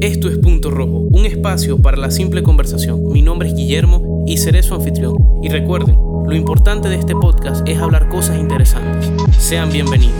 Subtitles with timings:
[0.00, 3.02] Esto es Punto Rojo, un espacio para la simple conversación.
[3.08, 5.16] Mi nombre es Guillermo y seré su anfitrión.
[5.42, 9.10] Y recuerden, lo importante de este podcast es hablar cosas interesantes.
[9.36, 10.14] Sean bienvenidos.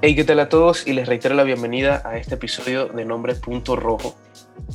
[0.00, 0.86] Hey, ¿qué tal a todos?
[0.86, 4.14] Y les reitero la bienvenida a este episodio de Nombre Punto Rojo.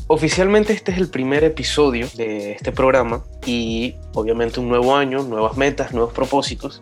[0.08, 5.56] Oficialmente este es el primer episodio de este programa y obviamente un nuevo año, nuevas
[5.58, 6.82] metas, nuevos propósitos.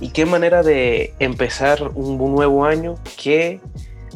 [0.00, 3.60] Y qué manera de empezar un nuevo año que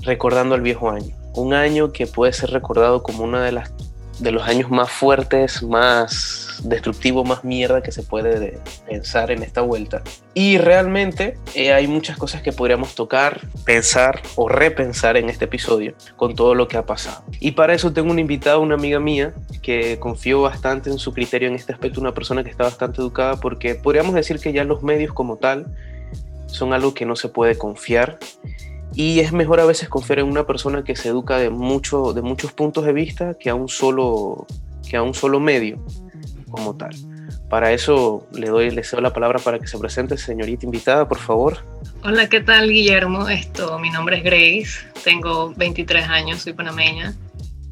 [0.03, 1.17] recordando el viejo año.
[1.35, 3.73] Un año que puede ser recordado como una de las
[4.19, 9.61] de los años más fuertes, más destructivo, más mierda que se puede pensar en esta
[9.61, 10.03] vuelta.
[10.35, 15.95] Y realmente eh, hay muchas cosas que podríamos tocar, pensar o repensar en este episodio
[16.17, 17.23] con todo lo que ha pasado.
[17.41, 21.49] Y para eso tengo una invitada, una amiga mía, que confío bastante en su criterio
[21.49, 24.83] en este aspecto, una persona que está bastante educada, porque podríamos decir que ya los
[24.83, 25.67] medios como tal
[26.47, 28.19] son algo que no se puede confiar
[28.95, 32.23] y es mejor a veces confiar en una persona que se educa de, mucho, de
[32.23, 34.47] muchos puntos de vista que a, un solo,
[34.89, 35.79] que a un solo medio
[36.51, 36.95] como tal.
[37.49, 41.19] Para eso le doy, le cedo la palabra para que se presente, señorita invitada, por
[41.19, 41.65] favor.
[42.03, 43.29] Hola, ¿qué tal, Guillermo?
[43.29, 47.15] Esto, mi nombre es Grace, tengo 23 años, soy panameña.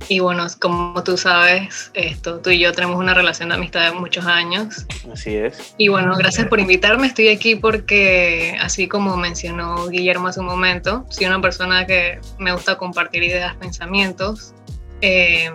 [0.08, 3.98] Y bueno, como tú sabes, esto, tú y yo tenemos una relación de amistad de
[3.98, 4.86] muchos años.
[5.12, 5.74] Así es.
[5.78, 7.08] Y bueno, gracias por invitarme.
[7.08, 12.52] Estoy aquí porque, así como mencionó Guillermo hace un momento, soy una persona que me
[12.52, 14.54] gusta compartir ideas, pensamientos,
[15.00, 15.50] eh,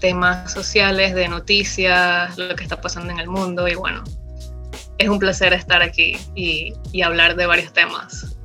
[0.00, 3.68] temas sociales, de noticias, lo que está pasando en el mundo.
[3.68, 4.02] Y bueno,
[4.98, 8.35] es un placer estar aquí y, y hablar de varios temas.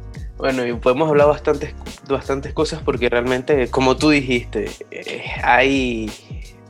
[0.41, 1.75] Bueno, y podemos hablar bastantes,
[2.09, 6.11] bastantes cosas porque realmente, como tú dijiste, eh, hay,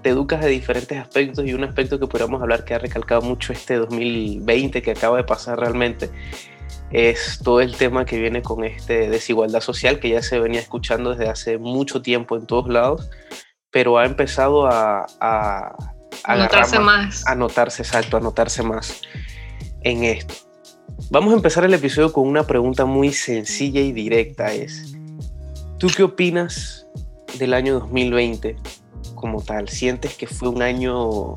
[0.01, 3.53] te educas de diferentes aspectos y un aspecto que podríamos hablar que ha recalcado mucho
[3.53, 6.09] este 2020 que acaba de pasar realmente
[6.91, 11.11] es todo el tema que viene con este desigualdad social que ya se venía escuchando
[11.11, 13.09] desde hace mucho tiempo en todos lados,
[13.71, 15.77] pero ha empezado a, a,
[16.25, 17.25] a notarse más.
[17.25, 19.01] A notarse, exacto, a notarse más
[19.81, 20.50] en esto.
[21.09, 24.53] Vamos a empezar el episodio con una pregunta muy sencilla y directa.
[24.53, 24.95] Es,
[25.77, 26.87] ¿tú qué opinas
[27.37, 28.55] del año 2020
[29.15, 29.67] como tal?
[29.67, 31.35] ¿Sientes que fue un año,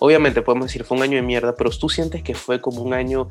[0.00, 2.94] obviamente podemos decir fue un año de mierda, pero tú sientes que fue como un
[2.94, 3.28] año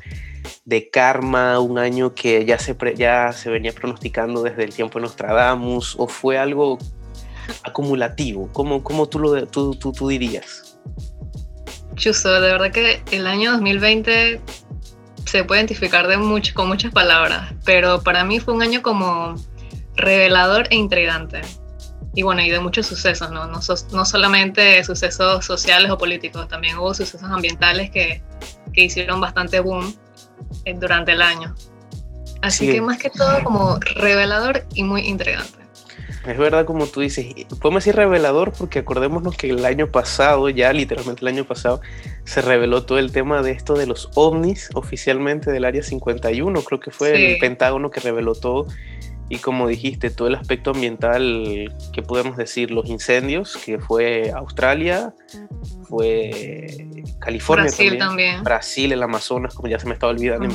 [0.64, 5.02] de karma, un año que ya se, ya se venía pronosticando desde el tiempo de
[5.02, 6.78] Nostradamus, o fue algo
[7.64, 8.48] acumulativo?
[8.52, 10.78] ¿Cómo, cómo tú, tú, tú, tú dirías?
[11.96, 14.40] Chuso, de verdad que el año 2020
[15.24, 19.34] se puede identificar de mucho, con muchas palabras, pero para mí fue un año como
[19.96, 21.40] revelador e intrigante.
[22.14, 23.46] Y bueno, y de muchos sucesos, ¿no?
[23.46, 23.60] No,
[23.92, 28.22] no solamente sucesos sociales o políticos, también hubo sucesos ambientales que,
[28.74, 29.94] que hicieron bastante boom
[30.64, 31.54] eh, durante el año.
[32.42, 35.61] Así que más que todo como revelador y muy intrigante.
[36.26, 37.26] Es verdad, como tú dices,
[37.60, 41.80] podemos decir revelador porque acordémonos que el año pasado, ya literalmente el año pasado,
[42.24, 46.62] se reveló todo el tema de esto de los ovnis oficialmente del Área 51.
[46.62, 48.66] Creo que fue el Pentágono que reveló todo.
[49.28, 52.70] Y como dijiste, todo el aspecto ambiental, que podemos decir?
[52.70, 55.14] Los incendios, que fue Australia,
[55.88, 56.88] fue
[57.18, 58.42] California Brasil también.
[58.44, 60.48] Brasil, el Amazonas, como ya se me estaba olvidando.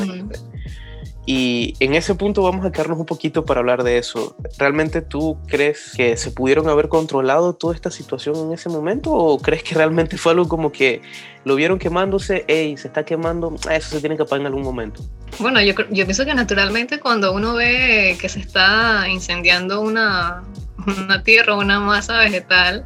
[1.30, 4.38] Y en ese punto vamos a quedarnos un poquito para hablar de eso.
[4.58, 9.38] ¿Realmente tú crees que se pudieron haber controlado toda esta situación en ese momento o
[9.38, 11.02] crees que realmente fue algo como que
[11.44, 15.04] lo vieron quemándose, hey, se está quemando, eso se tiene que apagar en algún momento?
[15.38, 20.46] Bueno, yo, yo pienso que naturalmente cuando uno ve que se está incendiando una,
[20.86, 22.86] una tierra una masa vegetal,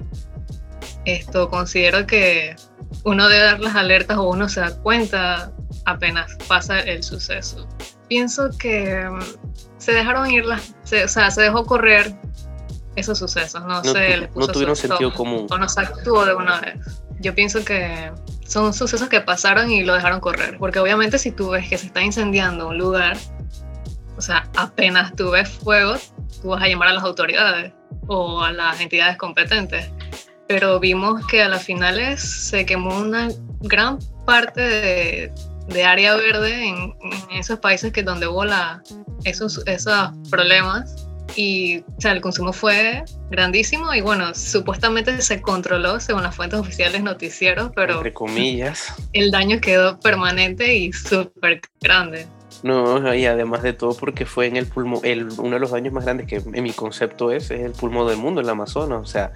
[1.05, 2.55] esto considero que
[3.03, 5.51] uno debe dar las alertas o uno se da cuenta
[5.85, 7.67] apenas pasa el suceso
[8.11, 9.21] pienso que mm,
[9.77, 12.13] se dejaron ir las, o sea, se dejó correr
[12.97, 15.47] esos sucesos, no, sé, no tuvieron sentido común.
[15.49, 16.75] O no se actuó de una vez.
[17.21, 18.11] Yo pienso que
[18.45, 21.85] son sucesos que pasaron y lo dejaron correr, porque obviamente si tú ves que se
[21.85, 23.15] está incendiando un lugar,
[24.17, 25.95] o sea, apenas tú ves fuego,
[26.41, 27.71] tú vas a llamar a las autoridades
[28.07, 29.89] o a las entidades competentes.
[30.49, 33.29] Pero vimos que a las finales se quemó una
[33.61, 35.33] gran parte de,
[35.73, 36.93] de área verde en,
[37.31, 38.81] esos países que donde hubo la,
[39.23, 41.07] esos, esos problemas.
[41.35, 46.59] Y o sea, el consumo fue grandísimo y bueno, supuestamente se controló según las fuentes
[46.59, 52.27] oficiales noticieros, pero entre comillas, el daño quedó permanente y súper grande.
[52.63, 55.93] No, y además de todo porque fue en el pulmón, el, uno de los daños
[55.93, 59.05] más grandes que en mi concepto es, es el pulmón del mundo, el Amazonas, o
[59.05, 59.31] sea,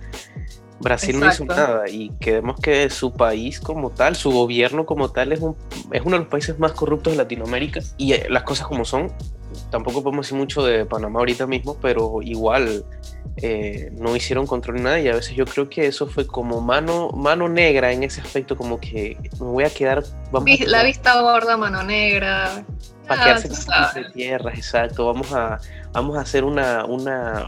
[0.80, 5.31] Brasil no hizo nada y queremos que su país como tal, su gobierno como tal
[5.31, 5.56] es, un,
[5.92, 9.12] es uno de los países más corruptos de Latinoamérica y eh, las cosas como son,
[9.72, 12.83] tampoco podemos decir mucho de Panamá ahorita mismo, pero igual
[13.38, 17.10] eh, no hicieron control nada y a veces yo creo que eso fue como mano,
[17.10, 20.04] mano negra en ese aspecto, como que me voy a quedar...
[20.31, 22.66] Vamos la vista gorda, mano negra.
[23.07, 25.06] Para quedarse con tierras, exacto.
[25.06, 25.60] Vamos a,
[25.92, 27.48] vamos a hacer una, una,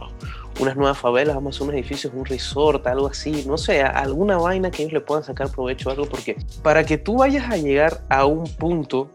[0.60, 4.38] unas nuevas favelas, vamos a hacer unos edificios, un resort, algo así, no sé, alguna
[4.38, 8.02] vaina que ellos le puedan sacar provecho, algo, porque para que tú vayas a llegar
[8.10, 9.10] a un punto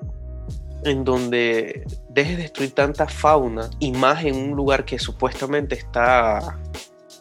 [0.84, 6.58] en donde dejes de destruir tanta fauna y más en un lugar que supuestamente está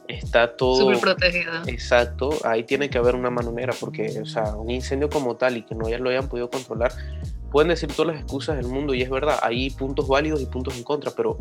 [0.07, 1.53] está todo súper protegido.
[1.67, 5.63] Exacto, ahí tiene que haber una manera porque, o sea, un incendio como tal y
[5.63, 6.91] que no ya lo hayan podido controlar,
[7.51, 10.77] pueden decir todas las excusas del mundo y es verdad, hay puntos válidos y puntos
[10.77, 11.37] en contra, pero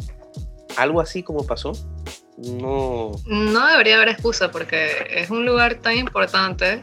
[0.76, 1.72] algo así como pasó,
[2.42, 3.12] no...
[3.26, 6.82] No debería haber excusa porque es un lugar tan importante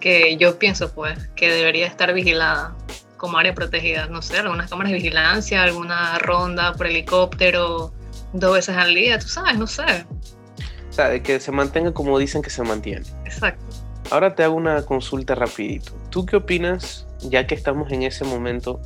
[0.00, 2.76] que yo pienso pues que debería estar vigilada
[3.16, 7.92] como área protegida, no sé, algunas cámaras de vigilancia, alguna ronda por helicóptero
[8.34, 10.04] dos veces al día, tú sabes, no sé.
[10.90, 13.06] O sea, que se mantenga como dicen que se mantiene.
[13.24, 13.64] Exacto.
[14.10, 15.92] Ahora te hago una consulta rapidito.
[16.10, 18.80] ¿Tú qué opinas, ya que estamos en ese momento,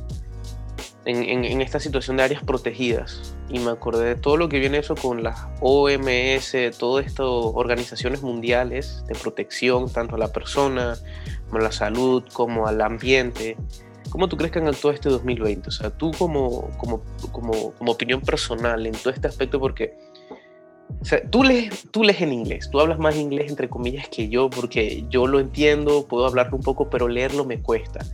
[1.05, 3.35] en, en, esta situación de áreas protegidas?
[3.49, 8.21] Y me acordé de todo lo que viene eso con las OMS, todas estas organizaciones
[8.21, 10.97] mundiales de protección, tanto a la persona,
[11.47, 13.57] como a la salud, como al ambiente.
[14.11, 15.69] ¿Cómo tú crees que han actuado este 2020?
[15.69, 17.01] O sea, tú como, como,
[17.31, 19.97] como, como opinión personal en todo este aspecto, porque
[21.01, 24.27] o sea, tú, lees, tú lees en inglés, tú hablas más inglés entre comillas que
[24.27, 28.05] yo, porque yo lo entiendo, puedo hablarlo un poco, pero leerlo me cuesta.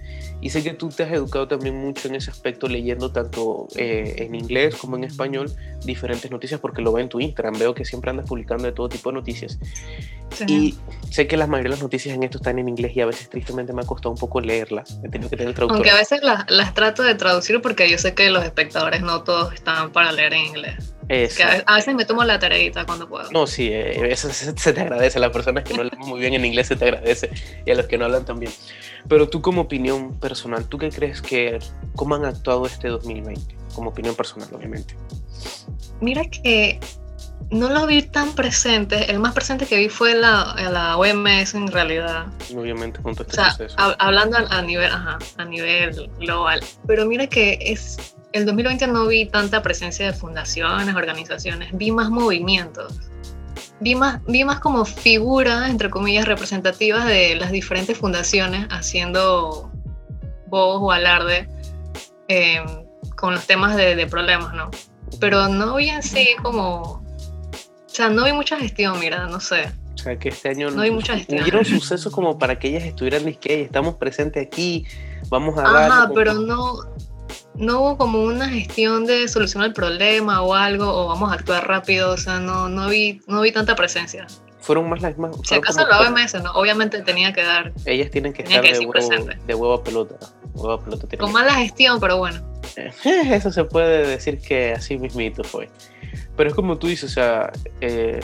[0.46, 4.14] Y sé que tú te has educado también mucho en ese aspecto, leyendo tanto eh,
[4.20, 5.52] en inglés como en español
[5.84, 8.88] diferentes noticias, porque lo veo en tu Instagram, veo que siempre andas publicando de todo
[8.88, 9.58] tipo de noticias.
[10.48, 10.76] Y
[11.10, 13.28] sé que la mayoría de las noticias en esto están en inglés y a veces
[13.28, 15.00] tristemente me ha costado un poco leerlas.
[15.04, 15.78] He tenido que tener traductor.
[15.78, 19.24] Aunque a veces las, las trato de traducir porque yo sé que los espectadores no
[19.24, 20.94] todos están para leer en inglés.
[21.66, 23.32] a, veces me tomo la tareita cuando puedo.
[23.32, 25.18] No, sí, eh, eso se, te agradece.
[25.18, 27.32] A las personas que no hablan muy bien en inglés se te agradece
[27.66, 28.52] y a los que no hablan también.
[29.08, 31.60] Pero tú como opinión personal, ¿tú qué crees que,
[31.96, 33.56] cómo han actuado este 2020?
[33.74, 34.96] Como opinión personal, obviamente.
[36.02, 36.80] Mira que
[37.52, 39.12] no lo vi tan presente.
[39.12, 42.28] El más presente que vi fue la, la OMS en realidad.
[42.56, 46.62] Obviamente, junto a este o sea, hablando a, nivel, ajá, a nivel global.
[46.88, 52.10] Pero mira que es el 2020 no vi tanta presencia de fundaciones, organizaciones, vi más
[52.10, 52.94] movimientos.
[53.86, 59.72] Vi más, vi más como figuras, entre comillas, representativas de las diferentes fundaciones haciendo
[60.48, 61.48] voz o alarde
[62.28, 62.64] eh,
[63.16, 64.72] con los temas de, de problemas, ¿no?
[65.20, 67.06] Pero no vi así como
[67.96, 69.72] o sea, no vi mucha gestión, mira, no sé.
[69.94, 71.42] O sea, que este año no hay mucha gestión.
[71.42, 74.86] Hubieron sucesos como para que ellas estuvieran que estamos presentes aquí,
[75.30, 76.80] vamos a Ajá, pero no,
[77.58, 81.68] no hubo como una gestión de solucionar el problema o algo, o vamos a actuar
[81.68, 84.28] rápido, o sea, no, no, vi, no vi tanta presencia.
[84.62, 85.36] Fueron más las más.
[85.44, 86.52] Si acaso la OMS, ¿no?
[86.54, 87.72] obviamente tenía que dar.
[87.86, 88.94] Ellas tienen que estar de, huevo,
[89.46, 90.16] de, huevo, a pelota.
[90.56, 92.42] Huevo a pelota Con mala gestión, pero bueno.
[93.06, 95.70] Eso se puede decir que así mismito fue.
[96.36, 98.20] Pero es como tú dices, o sea, eh,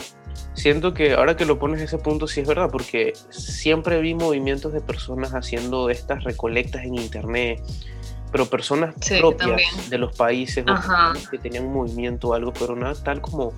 [0.54, 4.72] siento que ahora que lo pones ese punto sí es verdad, porque siempre vi movimientos
[4.72, 7.62] de personas haciendo estas recolectas en internet,
[8.32, 10.64] pero personas propias de los países
[11.30, 13.52] que tenían un movimiento o algo, pero nada tal como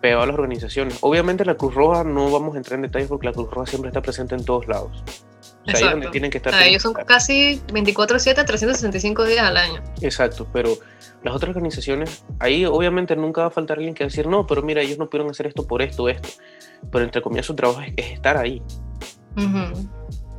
[0.00, 0.98] pegado a las organizaciones.
[1.00, 3.88] Obviamente la Cruz Roja no vamos a entrar en detalles porque la Cruz Roja siempre
[3.88, 5.02] está presente en todos lados.
[5.66, 6.54] O sea, ahí donde tienen que estar.
[6.62, 9.82] ellos son casi 24/7, 365 días al año.
[10.00, 10.76] Exacto, pero
[11.22, 14.82] las otras organizaciones, ahí obviamente nunca va a faltar alguien que decir, no, pero mira,
[14.82, 16.28] ellos no pudieron hacer esto por esto, esto.
[16.90, 18.62] Pero entre comillas su trabajo es, estar ahí.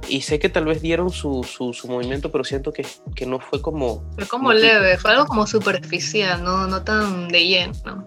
[0.07, 2.85] Y sé que tal vez dieron su, su, su movimiento, pero siento que,
[3.15, 4.03] que, no fue como...
[4.15, 8.05] Fue como leve, fue algo como superficial, no, no tan de lleno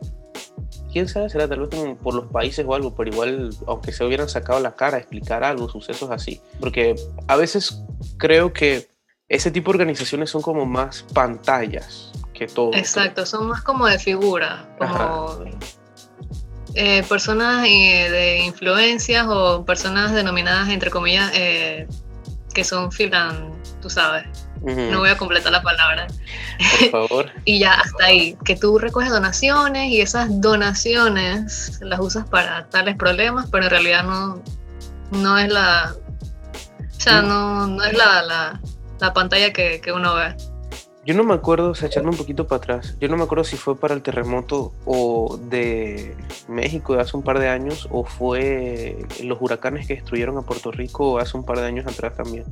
[0.92, 4.28] quién sabe, será tal vez por los países o algo, pero igual, aunque se hubieran
[4.28, 6.40] sacado la cara a explicar algo, sucesos así.
[6.58, 6.94] Porque
[7.28, 7.82] a veces
[8.18, 8.88] creo que
[9.28, 12.74] ese tipo de organizaciones son como más pantallas que todo.
[12.74, 15.44] Exacto, son más como de figura, como
[16.74, 21.86] eh, personas eh, de influencias o personas denominadas, entre comillas, eh,
[22.54, 24.26] que son filan, tú sabes,
[24.62, 26.06] no voy a completar la palabra.
[26.80, 27.30] Por favor.
[27.44, 32.96] y ya hasta ahí, que tú recoges donaciones y esas donaciones las usas para tales
[32.96, 34.42] problemas, pero en realidad no,
[35.10, 35.94] no es la.
[36.78, 38.60] O sea, no, no es la, la,
[39.00, 40.36] la pantalla que, que, uno ve.
[41.06, 43.42] Yo no me acuerdo, o sea, echando un poquito para atrás, yo no me acuerdo
[43.44, 46.14] si fue para el terremoto o de
[46.46, 50.70] México de hace un par de años o fue los huracanes que destruyeron a Puerto
[50.70, 52.44] Rico hace un par de años atrás también,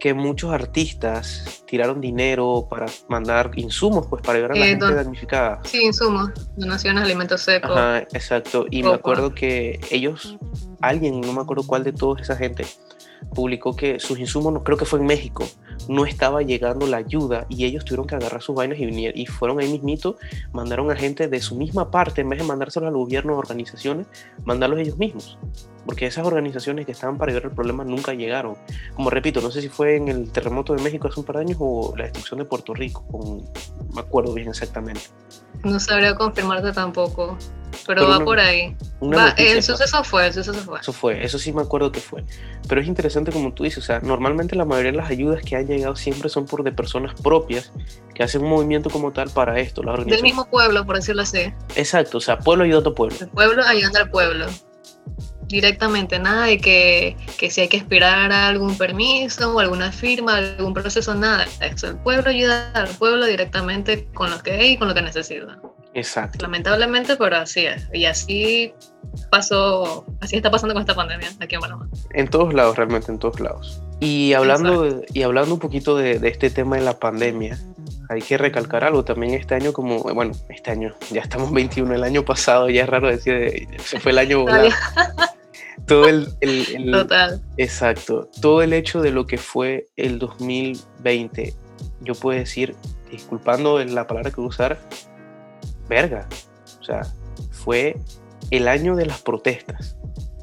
[0.00, 4.84] que muchos artistas tiraron dinero para mandar insumos, pues para ayudar a la Eh, gente
[4.84, 5.60] don- damnificada.
[5.64, 7.70] Sí, insumos, donaciones, alimentos secos.
[7.70, 8.66] Ajá, exacto.
[8.72, 10.36] Y me acuerdo que ellos,
[10.80, 12.66] alguien, no me acuerdo cuál de toda esa gente,
[13.34, 15.44] publicó que sus insumos, creo que fue en México,
[15.88, 19.12] no estaba llegando la ayuda y ellos tuvieron que agarrar sus vainas y venir.
[19.14, 20.16] Y fueron ahí mismito,
[20.52, 24.06] mandaron a gente de su misma parte, en vez de mandárselos al gobierno o organizaciones,
[24.44, 25.38] mandarlos ellos mismos.
[25.86, 28.56] Porque esas organizaciones que estaban para ayudar el problema nunca llegaron.
[28.94, 31.42] Como repito, no sé si fue en el terremoto de México hace un par de
[31.42, 35.00] años o la destrucción de Puerto Rico, con- no me acuerdo bien exactamente.
[35.64, 37.38] No sabría confirmarte tampoco,
[37.86, 38.76] pero, Pero va una- por ahí.
[39.02, 40.80] Va, el suceso fue, el suceso fue.
[40.80, 42.24] Eso fue, eso sí me acuerdo que fue.
[42.68, 45.56] Pero es interesante como tú dices, o sea, normalmente la mayoría de las ayudas que
[45.56, 47.72] han llegado siempre son por de personas propias
[48.14, 49.82] que hacen un movimiento como tal para esto.
[49.82, 51.52] Las Del mismo pueblo, por decirlo así.
[51.76, 53.16] Exacto, o sea, pueblo ayuda a pueblo.
[53.20, 54.46] El pueblo ayudando al pueblo.
[55.46, 60.36] Directamente, nada de que, que si hay que esperar a algún permiso o alguna firma,
[60.36, 61.46] algún proceso, nada.
[61.62, 65.00] Eso, el pueblo ayuda al pueblo directamente con lo que hay y con lo que
[65.00, 65.58] necesita.
[65.94, 66.38] Exacto.
[66.42, 67.88] Lamentablemente, pero así es.
[67.92, 68.72] Y así
[69.30, 71.88] pasó, así está pasando con esta pandemia aquí en Panamá.
[72.14, 73.82] En todos lados, realmente en todos lados.
[74.00, 77.58] Y hablando, y hablando un poquito de, de este tema de la pandemia,
[78.10, 82.04] hay que recalcar algo también este año como, bueno, este año, ya estamos 21, el
[82.04, 84.68] año pasado, ya es raro decir, eh, se fue el año volado.
[85.86, 87.40] Todo el, el- el- Total.
[87.56, 88.28] Exacto.
[88.42, 91.54] Todo el hecho de lo que fue el 2020,
[92.02, 92.74] yo puedo decir,
[93.10, 94.78] disculpando la palabra que voy a usar,
[95.88, 96.28] verga.
[96.80, 97.02] O sea,
[97.50, 97.96] fue
[98.50, 99.96] el año de las protestas.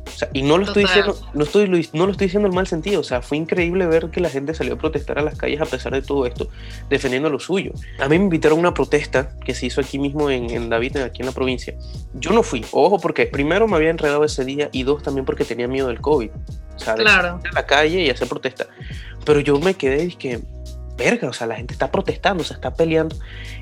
[0.08, 2.68] O sea, y no lo estoy diciendo, no estoy, no lo estoy diciendo en mal
[2.68, 3.02] sentido.
[3.02, 5.66] O sea, fue increíble ver que la gente salió a protestar a las calles a
[5.66, 6.48] pesar de todo esto,
[6.90, 7.74] defendiendo lo suyo.
[8.00, 10.98] A mí me invitaron a una protesta que se hizo aquí mismo en, en David,
[10.98, 11.76] aquí en la provincia.
[12.14, 15.44] Yo no fui, ojo, porque primero me había enredado ese día y dos también porque
[15.44, 16.30] tenía miedo del COVID.
[16.76, 17.40] O sea, de Claro.
[17.42, 18.68] salir a la calle y hacer protesta.
[19.26, 20.40] Pero yo me quedé y que,
[20.98, 23.16] verga, o sea, la gente está protestando, se está peleando.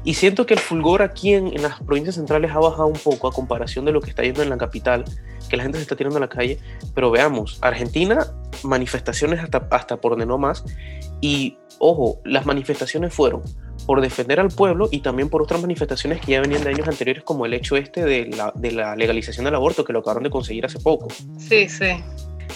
[0.04, 3.28] Y siento que el fulgor aquí en, en las provincias centrales ha bajado un poco
[3.28, 5.06] a comparación de lo que está yendo en la capital,
[5.50, 6.60] que la gente se está tirando a la calle.
[6.94, 8.28] Pero veamos, Argentina,
[8.64, 10.64] manifestaciones hasta, hasta por donde no más.
[11.22, 13.42] Y ojo, las manifestaciones fueron
[13.86, 17.24] por defender al pueblo y también por otras manifestaciones que ya venían de años anteriores,
[17.24, 20.30] como el hecho este de la, de la legalización del aborto, que lo acabaron de
[20.30, 21.08] conseguir hace poco.
[21.38, 22.04] Sí, sí.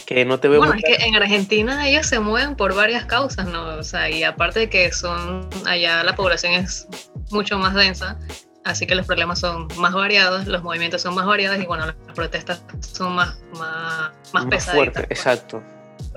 [0.05, 3.47] Que no te veo Bueno, es que en Argentina ellos se mueven por varias causas,
[3.47, 3.75] ¿no?
[3.77, 6.87] O sea, y aparte de que son, allá la población es
[7.31, 8.17] mucho más densa,
[8.63, 11.95] así que los problemas son más variados, los movimientos son más variados y bueno, las
[12.15, 14.75] protestas son más, más, más, más pesaditas.
[14.75, 15.19] fuerte, pues.
[15.19, 15.63] exacto.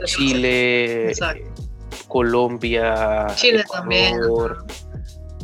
[0.04, 1.44] Chile, Exacto.
[2.08, 4.14] Colombia, Chile también.
[4.16, 4.64] Ecuador.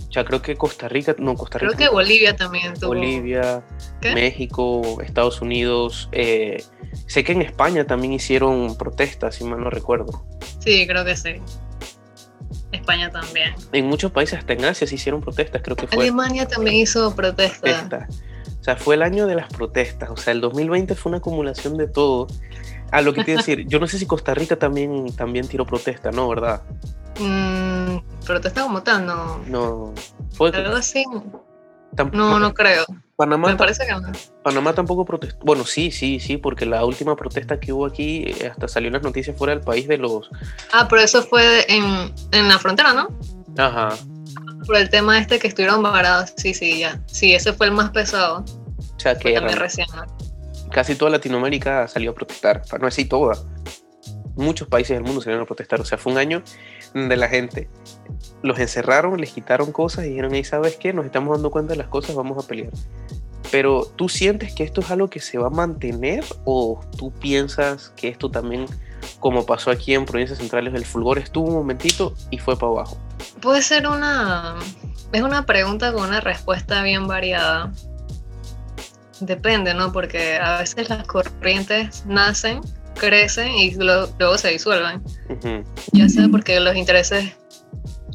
[0.08, 2.88] O sea, creo que Costa Rica, no, Costa Rica, Creo que Bolivia también tuvo.
[2.88, 3.62] Bolivia,
[4.00, 4.14] ¿Qué?
[4.14, 6.08] México, Estados Unidos.
[6.12, 6.62] eh,
[7.06, 10.24] sé que en España también hicieron protestas, si mal no recuerdo.
[10.60, 11.40] Sí, creo que sí.
[12.72, 13.54] España también.
[13.72, 16.04] En muchos países, hasta en Asia, se hicieron protestas, creo que fue.
[16.04, 17.60] Alemania también hizo protesta.
[17.60, 18.08] protesta.
[18.60, 20.10] O sea, fue el año de las protestas.
[20.10, 22.26] O sea, el 2020 fue una acumulación de todo.
[22.90, 26.10] A lo que te decir, yo no sé si Costa Rica también, también tiró protesta,
[26.10, 26.28] ¿no?
[26.28, 26.62] ¿Verdad?
[27.18, 29.38] Mm, protesta como tal, no.
[29.46, 29.94] No.
[30.32, 31.04] Fue, Algo así.
[32.12, 32.84] No, no creo.
[33.16, 34.12] Panamá, Me parece que no.
[34.42, 35.38] Panamá tampoco protestó.
[35.44, 38.94] Bueno, sí, sí, sí, porque la última protesta que hubo aquí, eh, hasta salió en
[38.94, 40.30] las noticias fuera del país de los.
[40.72, 43.08] Ah, pero eso fue en, en la frontera, ¿no?
[43.56, 43.96] Ajá.
[44.66, 46.34] Por el tema este que estuvieron varados.
[46.36, 47.00] Sí, sí, ya.
[47.06, 48.44] Sí, ese fue el más pesado.
[48.78, 49.86] O sea, que recién.
[49.94, 50.04] ¿no?
[50.70, 53.36] casi toda Latinoamérica salió a protestar, no decir toda.
[54.34, 55.80] Muchos países del mundo salieron a protestar.
[55.80, 56.42] O sea, fue un año
[57.00, 57.68] donde la gente
[58.42, 60.92] los encerraron, les quitaron cosas y dijeron, "Ey, ¿sabes qué?
[60.92, 62.72] Nos estamos dando cuenta de las cosas, vamos a pelear.
[63.50, 67.92] Pero ¿tú sientes que esto es algo que se va a mantener o tú piensas
[67.96, 68.66] que esto también,
[69.20, 72.98] como pasó aquí en provincias centrales, el fulgor estuvo un momentito y fue para abajo?
[73.40, 74.56] Puede ser una.
[75.12, 77.72] Es una pregunta con una respuesta bien variada.
[79.20, 79.92] Depende, ¿no?
[79.92, 82.60] Porque a veces las corrientes nacen,
[82.96, 85.02] crecen y lo- luego se disuelven.
[85.28, 87.32] Ujú, ya sea porque los intereses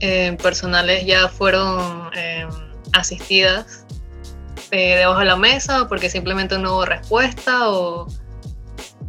[0.02, 2.48] eh, personales ya fueron eh,
[2.94, 3.86] asistidas
[4.72, 8.08] eh, debajo de la mesa o porque simplemente no hubo respuesta o,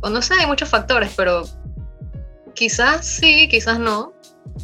[0.01, 1.45] o no sé, hay muchos factores, pero
[2.55, 4.13] quizás sí, quizás no.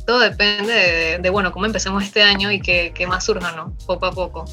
[0.07, 3.77] Todo depende de, de, bueno, cómo empecemos este año y qué, qué más surja, ¿no?
[3.87, 4.45] Poco a poco.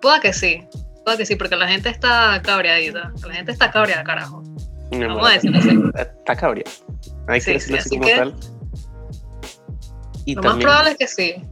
[0.00, 0.66] Pueda que sí,
[1.04, 4.42] pueda que sí, porque la gente está cabreadita, la gente está cabreada, carajo.
[4.96, 6.02] Una Vamos a mala- decirlo así.
[6.18, 6.64] Está cabria.
[7.28, 8.34] Hay que Sí, decirlo sí, así como que tal.
[10.26, 11.44] Y Lo más probable es que sí.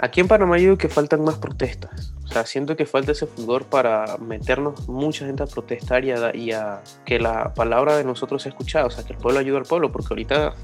[0.00, 2.12] Aquí en Panamá yo digo que faltan más protestas.
[2.24, 6.82] O sea, siento que falta ese fulgor para meternos mucha gente a protestar y a,
[7.04, 8.86] que la palabra de nosotros sea escuchada.
[8.86, 9.92] O sea, que el pueblo ayude al pueblo.
[9.92, 10.54] Porque ahorita,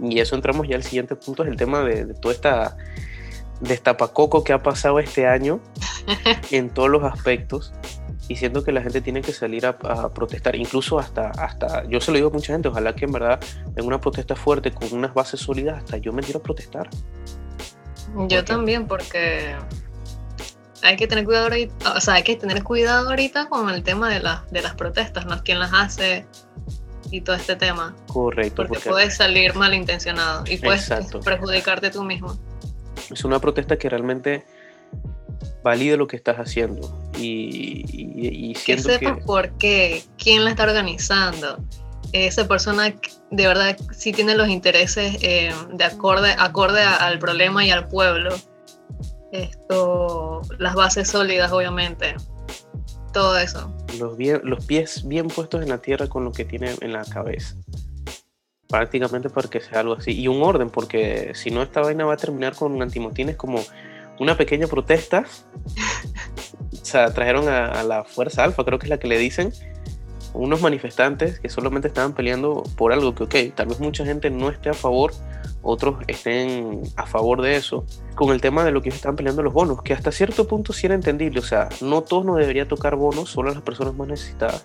[0.00, 2.76] y eso entramos ya al siguiente punto, es el tema de, de toda esta
[3.60, 5.60] destapacoco que ha pasado este año
[6.50, 7.72] en todos los aspectos
[8.32, 9.76] y siento que la gente tiene que salir a,
[10.14, 13.38] protestar, incluso hasta, hasta, yo se lo digo a mucha gente, ojalá que en verdad
[13.76, 16.88] en una protesta fuerte, con unas bases sólidas, hasta yo me quiero a protestar.
[18.28, 19.54] Yo también, porque
[20.80, 24.08] hay que tener cuidado ahorita, o sea, hay que tener cuidado ahorita con el tema
[24.08, 25.42] de, de las protestas, ¿no?
[25.44, 26.24] ¿Quién las hace?
[27.10, 27.94] Y todo este tema.
[28.06, 28.64] Correcto.
[28.66, 30.90] Porque, puedes salir malintencionado y puedes
[31.22, 32.38] perjudicarte tú mismo.
[33.10, 34.46] Es una protesta que realmente
[35.62, 36.98] valide lo que estás haciendo.
[37.18, 41.58] Y, y, que sepas por qué, quién la está organizando.
[42.12, 42.94] Esa persona
[43.30, 48.34] de verdad sí tiene los intereses eh, de acorde, acorde al problema y al pueblo.
[49.32, 52.14] Esto, las bases sólidas, obviamente.
[53.12, 53.74] Todo eso.
[53.98, 57.56] Los, los pies bien puestos en la tierra con lo que tiene en la cabeza
[58.72, 60.18] prácticamente para que sea algo así.
[60.18, 63.60] Y un orden, porque si no, esta vaina va a terminar con antimotines como
[64.22, 65.24] una pequeña protesta.
[66.72, 69.52] o sea, trajeron a, la Fuerza Alfa, creo que es la que le dicen,
[70.32, 74.48] unos manifestantes que solamente estaban peleando por algo que, ok, tal vez mucha gente no
[74.48, 75.12] esté a favor,
[75.62, 79.52] otros estén a favor de eso, con el tema de lo que están peleando los
[79.52, 82.96] bonos, que hasta cierto punto sí era entendible, o sea, no todos nos debería tocar
[82.96, 84.64] bonos, solo a las personas más necesitadas,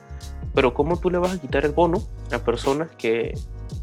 [0.54, 3.34] pero ¿cómo tú le vas a quitar el bono a personas que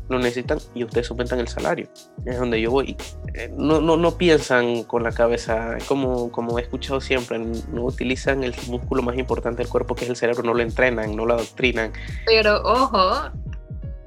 [0.09, 1.89] lo necesitan y ustedes aumentan el salario.
[2.25, 2.97] Es donde yo voy.
[3.35, 8.45] Eh, no, no, no piensan con la cabeza, como, como he escuchado siempre, no utilizan
[8.45, 11.35] el músculo más importante del cuerpo que es el cerebro, no lo entrenan, no lo
[11.35, 11.93] adoctrinan.
[12.27, 13.31] Pero ojo,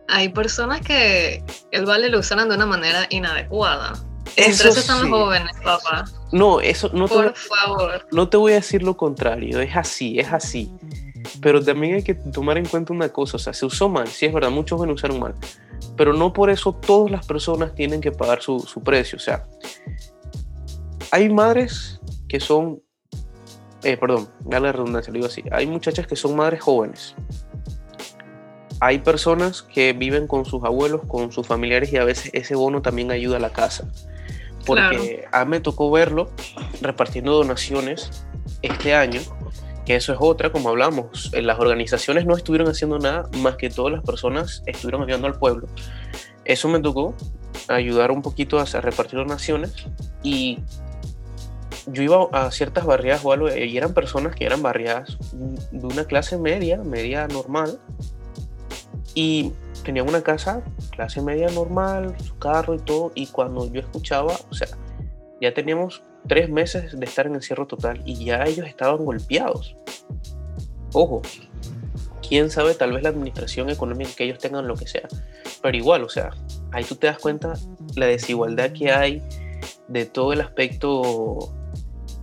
[0.07, 3.93] hay personas que el vale lo usan de una manera inadecuada.
[4.35, 6.05] Eso Entre están los jóvenes, papá.
[6.31, 8.05] No, eso no Por favor.
[8.11, 10.71] No te voy a decir lo contrario, es así, es así.
[11.41, 14.25] Pero también hay que tomar en cuenta una cosa, o sea, se usó mal, sí
[14.25, 15.35] es verdad, muchos jóvenes usaron mal,
[15.97, 19.17] pero no por eso todas las personas tienen que pagar su, su precio.
[19.17, 19.45] O sea,
[21.11, 21.99] hay madres
[22.29, 22.81] que son,
[23.83, 27.15] eh, perdón, da la redundancia, lo digo así, hay muchachas que son madres jóvenes.
[28.79, 32.83] Hay personas que viven con sus abuelos, con sus familiares y a veces ese bono
[32.83, 33.91] también ayuda a la casa.
[34.67, 36.29] Porque a mí me tocó verlo
[36.81, 38.23] repartiendo donaciones
[38.61, 39.21] este año
[39.87, 43.93] que eso es otra, como hablamos, las organizaciones no estuvieron haciendo nada más que todas
[43.93, 45.69] las personas estuvieron ayudando al pueblo.
[46.43, 47.15] Eso me tocó
[47.69, 49.87] ayudar un poquito a repartir donaciones
[50.23, 50.59] y
[51.85, 56.03] yo iba a ciertas barriadas o algo y eran personas que eran barriadas de una
[56.03, 57.79] clase media, media normal
[59.15, 59.53] y
[59.85, 64.53] tenían una casa clase media normal, su carro y todo y cuando yo escuchaba, o
[64.53, 64.67] sea,
[65.39, 69.75] ya teníamos tres meses de estar en encierro total y ya ellos estaban golpeados.
[70.93, 71.21] Ojo,
[72.27, 75.07] quién sabe, tal vez la administración económica que ellos tengan lo que sea,
[75.61, 76.31] pero igual, o sea,
[76.71, 77.53] ahí tú te das cuenta
[77.95, 79.21] la desigualdad que hay
[79.87, 81.53] de todo el aspecto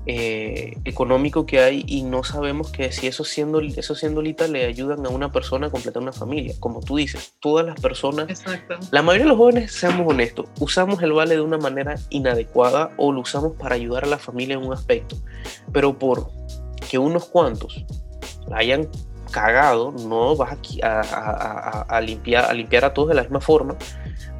[0.06, 4.66] eh, económico que hay y no sabemos que si eso siendo, eso siendo lita le
[4.66, 6.54] ayudan a una persona a completar una familia.
[6.60, 8.44] Como tú dices, todas las personas,
[8.90, 13.12] la mayoría de los jóvenes, seamos honestos, usamos el vale de una manera inadecuada o
[13.12, 15.16] lo usamos para ayudar a la familia en un aspecto.
[15.72, 16.28] Pero por
[16.90, 17.84] que unos cuantos
[18.52, 18.88] hayan
[19.30, 23.76] cagado, no vas a, limpiar, a limpiar a todos de la misma forma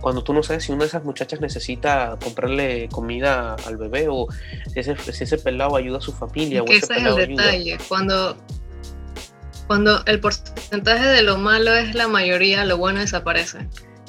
[0.01, 4.29] cuando tú no sabes si una de esas muchachas necesita comprarle comida al bebé o
[4.73, 6.63] si ese, ese pelado ayuda a su familia.
[6.69, 7.79] ese, es el detalle.
[7.89, 8.37] Cuando,
[9.67, 13.69] cuando el porcentaje de lo malo es la mayoría, lo bueno desaparece.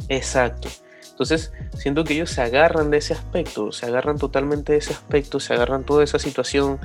[0.09, 0.69] Exacto.
[1.15, 5.39] Entonces, siento que ellos se agarran de ese aspecto, se agarran totalmente de ese aspecto,
[5.39, 6.77] se agarran toda esa situación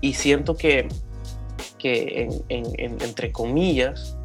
[0.00, 0.88] y siento que,
[1.78, 4.16] que entre comillas,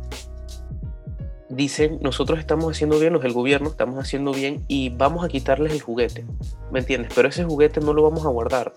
[1.50, 5.74] dicen, nosotros estamos haciendo bien, los del gobierno estamos haciendo bien y vamos a quitarles
[5.74, 6.26] el juguete,
[6.72, 7.12] ¿me entiendes?
[7.14, 8.74] Pero ese juguete no lo vamos a guardar,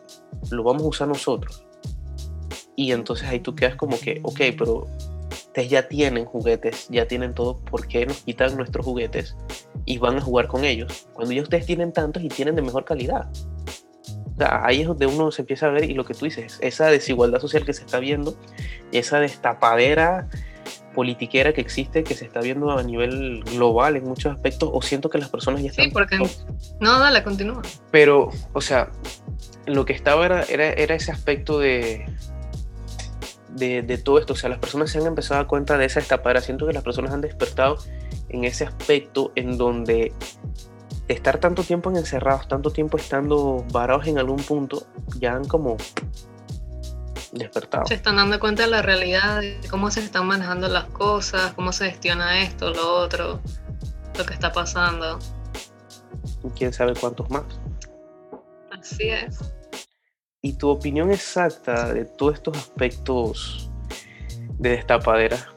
[0.50, 1.64] lo vamos a usar nosotros.
[2.76, 4.86] Y entonces ahí tú quedas como que, ok, pero
[5.30, 9.36] ustedes ya tienen juguetes, ya tienen todo, ¿por qué nos quitan nuestros juguetes
[9.84, 11.08] y van a jugar con ellos?
[11.12, 13.28] Cuando ya ustedes tienen tantos y tienen de mejor calidad.
[14.38, 17.40] Ahí es donde uno se empieza a ver y lo que tú dices, esa desigualdad
[17.40, 18.36] social que se está viendo,
[18.92, 20.28] esa destapadera
[20.98, 25.08] politiquera que existe, que se está viendo a nivel global en muchos aspectos, o siento
[25.08, 25.84] que las personas ya están...
[25.84, 26.18] Sí, porque...
[26.80, 27.62] No, dale, continúa.
[27.92, 28.90] Pero, o sea,
[29.66, 32.04] lo que estaba era, era, ese aspecto de,
[33.54, 36.00] de, todo esto, o sea, las personas se han empezado a dar cuenta de esa
[36.00, 37.78] estapadera, siento que las personas han despertado
[38.28, 40.12] en ese aspecto en donde
[41.06, 44.84] estar tanto tiempo encerrados, tanto tiempo estando varados en algún punto,
[45.20, 45.76] ya han como
[47.32, 47.86] despertado.
[47.86, 51.72] Se están dando cuenta de la realidad, de cómo se están manejando las cosas, cómo
[51.72, 53.40] se gestiona esto, lo otro,
[54.16, 55.18] lo que está pasando.
[56.56, 57.44] quién sabe cuántos más.
[58.70, 59.38] Así es.
[60.40, 63.70] ¿Y tu opinión exacta de todos estos aspectos
[64.58, 65.48] de destapadera?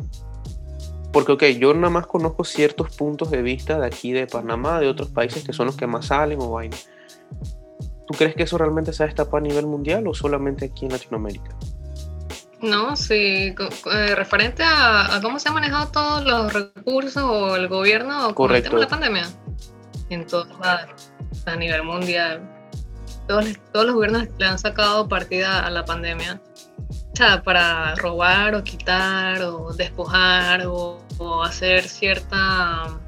[1.14, 4.88] Porque, ok, yo nada más conozco ciertos puntos de vista de aquí de Panamá, de
[4.88, 6.78] otros países que son los que más salen o vaina.
[8.12, 10.92] ¿Tú crees que eso realmente se ha destapado a nivel mundial o solamente aquí en
[10.92, 11.56] Latinoamérica?
[12.62, 18.36] No, sí, eh, referente a, cómo se han manejado todos los recursos o el gobierno
[18.36, 19.30] con el tema de la pandemia.
[20.10, 21.14] En todos lados,
[21.46, 22.42] a nivel mundial.
[23.30, 26.42] Todos, todos los gobiernos le han sacado partida a la pandemia.
[26.90, 33.00] O sea, para robar o quitar o despojar o, o hacer cierta,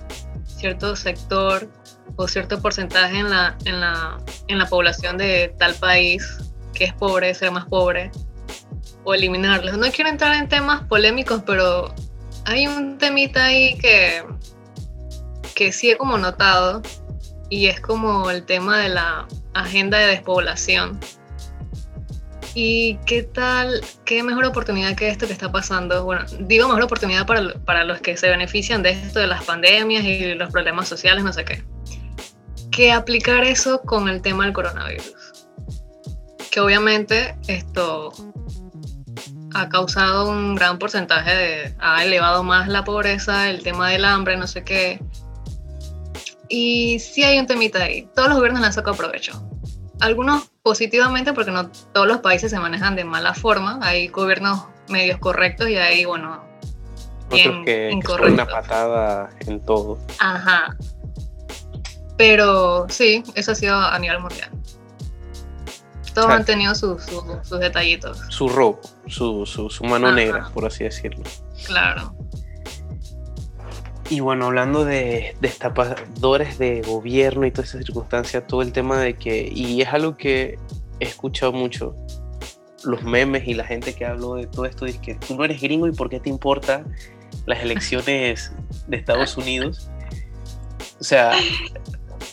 [0.45, 1.67] cierto sector
[2.15, 6.37] o cierto porcentaje en la, en la, en la población de tal país
[6.73, 8.11] que es pobre, ser más pobre,
[9.03, 9.77] o eliminarlos.
[9.77, 11.93] No quiero entrar en temas polémicos, pero
[12.45, 14.23] hay un temita ahí que,
[15.55, 16.81] que sí he como notado,
[17.49, 20.99] y es como el tema de la agenda de despoblación.
[22.55, 26.03] ¿Y qué tal, qué mejor oportunidad que esto que está pasando?
[26.03, 30.03] Bueno, digo mejor oportunidad para, para los que se benefician de esto de las pandemias
[30.03, 31.63] y los problemas sociales, no sé qué
[32.73, 35.15] que aplicar eso con el tema del coronavirus.
[36.51, 38.11] Que obviamente esto
[39.53, 44.35] ha causado un gran porcentaje de, ha elevado más la pobreza, el tema del hambre,
[44.37, 44.99] no sé qué.
[46.49, 48.09] Y sí hay un temita ahí.
[48.15, 49.47] Todos los gobiernos le han sacado provecho.
[49.99, 53.79] Algunos positivamente porque no todos los países se manejan de mala forma.
[53.81, 56.43] Hay gobiernos medios correctos y hay, bueno,
[57.31, 59.99] bien que, que una patada en todo.
[60.19, 60.75] Ajá.
[62.17, 64.49] Pero sí, eso ha sido a nivel mundial.
[66.13, 67.01] Todos han tenido sus
[67.59, 68.21] detallitos.
[68.29, 71.23] Su robo, su, su, mano negra, por así decirlo.
[71.65, 72.15] Claro.
[74.09, 79.15] Y bueno, hablando de destapadores de gobierno y toda esa circunstancia, todo el tema de
[79.15, 80.59] que, y es algo que
[80.99, 81.95] he escuchado mucho,
[82.83, 85.61] los memes y la gente que habló de todo esto, dice que tú no eres
[85.61, 86.83] gringo y por qué te importa
[87.45, 88.51] las elecciones
[88.87, 89.89] de Estados Unidos.
[90.99, 91.31] O sea,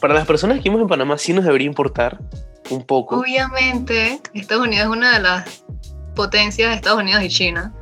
[0.01, 2.19] para las personas que vivimos en Panamá sí nos debería importar
[2.71, 3.21] un poco.
[3.21, 5.65] Obviamente, Estados Unidos es una de las
[6.15, 7.75] potencias de Estados Unidos y China.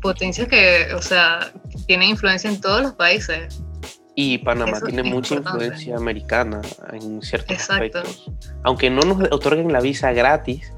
[0.00, 1.52] Potencias que, o sea,
[1.86, 3.62] tienen influencia en todos los países.
[4.14, 6.60] Y Panamá tiene mucha influencia americana
[6.92, 8.30] en ciertos aspectos.
[8.62, 10.72] Aunque no nos otorguen la visa gratis,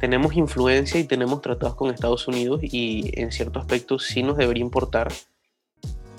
[0.00, 4.62] tenemos influencia y tenemos tratados con Estados Unidos y en ciertos aspectos sí nos debería
[4.62, 5.12] importar.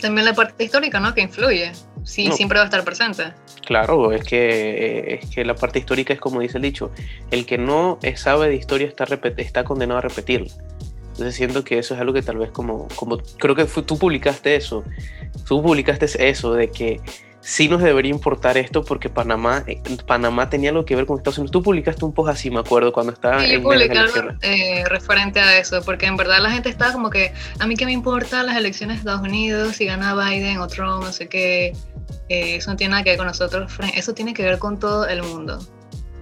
[0.03, 1.13] También la parte histórica, ¿no?
[1.13, 1.71] Que influye.
[2.03, 3.31] Sí, siempre va a estar presente.
[3.65, 6.91] Claro, es que, es que la parte histórica es como dice el dicho,
[7.31, 9.05] el que no sabe de historia está,
[9.37, 10.51] está condenado a repetirla.
[11.11, 14.57] Entonces siento que eso es algo que tal vez como, como creo que tú publicaste
[14.57, 14.83] eso,
[15.47, 16.99] tú publicaste eso de que
[17.43, 21.37] sí nos debería importar esto porque Panamá, eh, Panamá tenía algo que ver con Estados
[21.37, 21.51] Unidos.
[21.51, 24.07] Tú publicaste un post así, me acuerdo, cuando estaba sí, en publicar
[24.41, 27.85] eh, referente a eso, porque en verdad la gente estaba como que, a mí qué
[27.85, 31.75] me importa las elecciones de Estados Unidos, si gana Biden o Trump, no sé qué,
[32.29, 35.05] eh, eso no tiene nada que ver con nosotros, eso tiene que ver con todo
[35.07, 35.59] el mundo.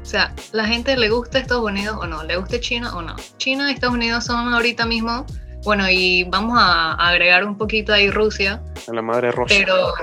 [0.02, 3.16] O sea, la gente le gusta Estados Unidos o no, le gusta China o no.
[3.38, 5.28] China y Estados Unidos son ahorita mismo,
[5.63, 8.62] bueno, y vamos a agregar un poquito ahí Rusia.
[8.88, 9.54] A la madre rosa.
[9.58, 9.93] Pero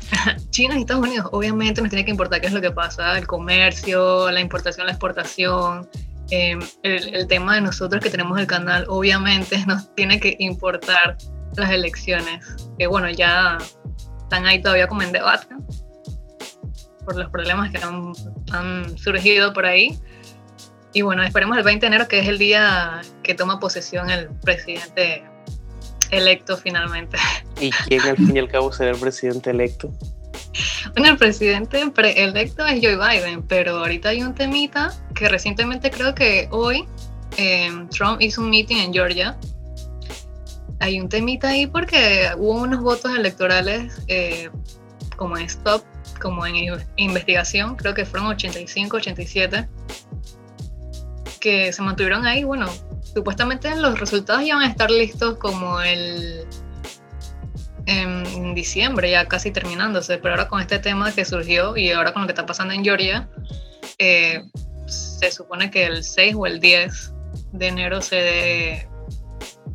[0.50, 3.26] China y Estados Unidos, obviamente nos tiene que importar qué es lo que pasa, el
[3.26, 5.88] comercio, la importación, la exportación,
[6.30, 11.16] em, el, el tema de nosotros que tenemos el canal, obviamente nos tiene que importar
[11.56, 12.44] las elecciones,
[12.78, 13.58] que bueno, ya
[14.22, 15.48] están ahí todavía como en debate
[17.04, 18.12] por los problemas que han,
[18.52, 19.98] han, surgido por ahí.
[20.92, 24.28] Y bueno, esperemos el 20 de enero, que es el día que toma posesión el
[24.28, 25.22] presidente
[26.10, 27.16] electo finalmente.
[27.60, 29.92] ¿Y quién al fin y al cabo será el presidente electo?
[30.94, 36.14] Bueno, el presidente electo es Joe Biden, pero ahorita hay un temita que recientemente creo
[36.14, 36.84] que hoy
[37.36, 39.38] eh, Trump hizo un meeting en Georgia
[40.80, 44.50] hay un temita ahí porque hubo unos votos electorales eh,
[45.16, 45.84] como en stop,
[46.20, 46.56] como en
[46.96, 49.68] investigación, creo que fueron 85, 87,
[51.40, 52.44] que se mantuvieron ahí.
[52.44, 52.68] Bueno,
[53.02, 56.46] supuestamente los resultados iban a estar listos como el
[57.86, 62.22] en diciembre, ya casi terminándose, pero ahora con este tema que surgió y ahora con
[62.22, 63.28] lo que está pasando en Georgia,
[63.98, 64.44] eh,
[64.86, 67.14] se supone que el 6 o el 10
[67.52, 68.88] de enero se dé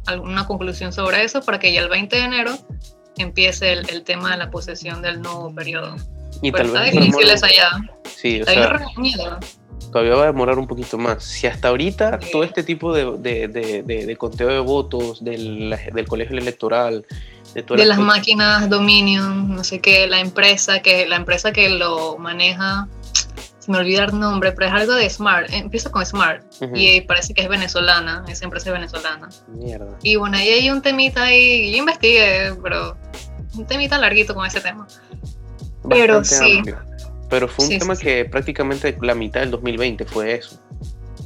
[0.06, 2.58] alguna conclusión sobre eso para que ya el 20 de enero
[3.18, 5.96] empiece el, tema de la posesión del nuevo periodo.
[6.42, 7.70] Y tal está vez difícil esa allá.
[8.16, 9.22] Sí, o Está sea, bien.
[9.92, 11.24] Todavía va a demorar un poquito más.
[11.24, 12.30] Si hasta ahorita Sí.
[12.32, 17.06] todo este tipo de, de, de, de- de conteo de votos del, del colegio electoral,
[17.54, 21.70] de todas las cosas- máquinas Dominion, no sé qué, la empresa que la empresa que
[21.70, 22.88] lo maneja,
[23.60, 26.76] se me olvida el nombre, pero es algo de Smart, empieza con Smart Ujú.
[26.76, 29.30] y parece que es venezolana, esa empresa es venezolana.
[29.48, 29.98] Mierda.
[30.04, 32.98] Y bueno, ahí hay un temita ahí, yo investigué, pero
[33.56, 34.86] un temita larguito con ese tema.
[35.90, 36.58] Pero Bastante sí.
[36.58, 36.80] amplio.
[37.30, 38.06] Pero fue un Sí, tema sí, sí.
[38.08, 40.60] que prácticamente la mitad del 2020 fue eso.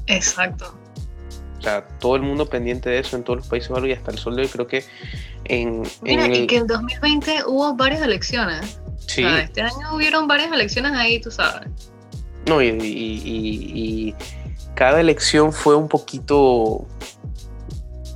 [0.07, 0.73] Exacto.
[1.57, 4.17] O sea, todo el mundo pendiente de eso en todos los países y hasta el
[4.17, 4.85] sol de hoy creo que
[5.43, 8.79] en, Mira, en y el- que en 2020 hubo varias elecciones.
[9.05, 11.67] sí, O sea, este año hubieron varias elecciones ahí, tú sabes.
[12.47, 13.71] no, y, y- y-
[14.09, 14.15] y
[14.73, 16.87] cada elección fue un poquito,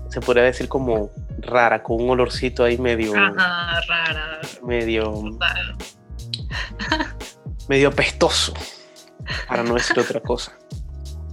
[0.10, 4.40] se podría decir como rara, con un olorcito ahí medio, Ajá, rara.
[4.66, 5.76] medio, total.
[7.68, 8.54] medio apestoso,
[9.48, 10.58] para no decir otra cosa.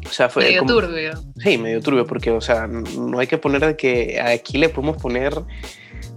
[0.06, 1.12] O sea, fue Medio como- turbio.
[1.38, 4.96] Sí, medio turbio, porque, o sea, no hay que poner de que aquí le podemos
[5.00, 5.32] poner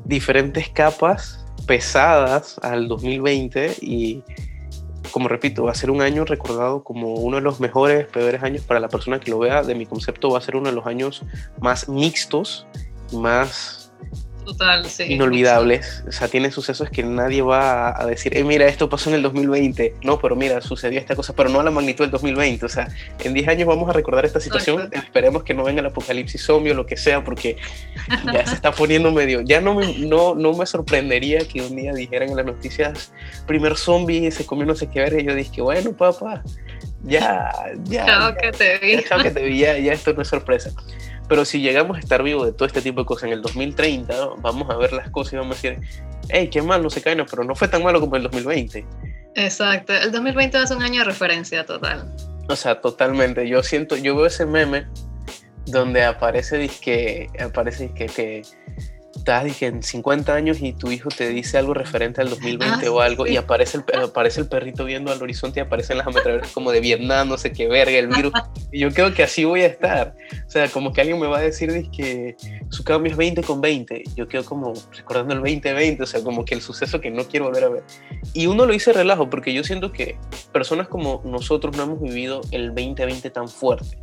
[0.06, 4.24] diferentes capas pesadas al 2020 y,
[5.12, 8.64] como repito, va a ser un año recordado como uno de los mejores, peores años
[8.64, 9.64] para la persona que lo vea.
[9.64, 11.22] De mi concepto, va a ser uno de los años
[11.60, 12.66] más mixtos
[13.12, 13.83] más
[14.46, 15.04] Total, sí.
[15.04, 16.04] inolvidables.
[16.08, 19.16] O sea, tiene sucesos que nadie va a- a decir, eh, mira, esto pasó en
[19.16, 19.96] el 2020.
[20.04, 22.66] No, pero mira, sucedió esta cosa, pero no a la magnitud del 2020.
[22.66, 22.88] O sea,
[23.24, 24.78] en 10 años vamos a recordar esta situación.
[24.82, 25.00] Exacto.
[25.00, 27.58] Esperemos que no venga el apocalipsis zombie o lo que sea, porque
[28.34, 29.42] ya se está poniendo medio.
[29.42, 33.12] Ya no me, no, no me sorprendería que un día dijeran en las noticias,
[33.48, 35.20] primer zombie se comió no sé qué ver.
[35.20, 36.44] Y yo dije, bueno, papá,
[37.04, 37.52] ya,
[37.86, 38.06] ya.
[38.06, 38.92] Chao, ya, que te vi.
[38.96, 40.72] ya, chao, que te vi, ya, ya esto no es sorpresa.
[41.34, 44.14] Pero si llegamos a estar vivos de todo este tipo de cosas en el 2030,
[44.38, 45.82] vamos a ver las cosas y vamos a decir,
[46.30, 48.86] hey, qué mal, no se cae, no, pero no fue tan malo como el 2020.
[49.34, 49.94] Exacto.
[49.94, 52.16] El 2020 va a ser un año de referencia total.
[52.48, 53.50] O sea, totalmente.
[53.50, 54.86] Yo siento, yo veo ese meme
[55.66, 58.42] donde aparece disque, aparece disque que
[59.16, 62.92] estás dizque, en 50 años y tu hijo te dice algo referente al 2020 Ah,
[62.92, 63.34] o algo sí.
[63.34, 66.80] y aparece el, aparece el perrito viendo al horizonte y aparecen las ametralladoras como de
[66.80, 68.34] Vietnam, no sé qué verga, el virus.
[68.72, 70.16] Y yo creo que así voy a estar.
[70.48, 72.36] O sea, como que alguien me va a decir que
[72.70, 74.04] su cambio es 20 con 20.
[74.16, 77.46] Yo quedo como recordando el 2020, o sea, como que el suceso que no quiero
[77.46, 77.84] volver a ver.
[78.34, 80.18] Y uno lo hice relajo porque yo siento que
[80.52, 83.98] personas como nosotros no hemos vivido el 2020 tan fuerte.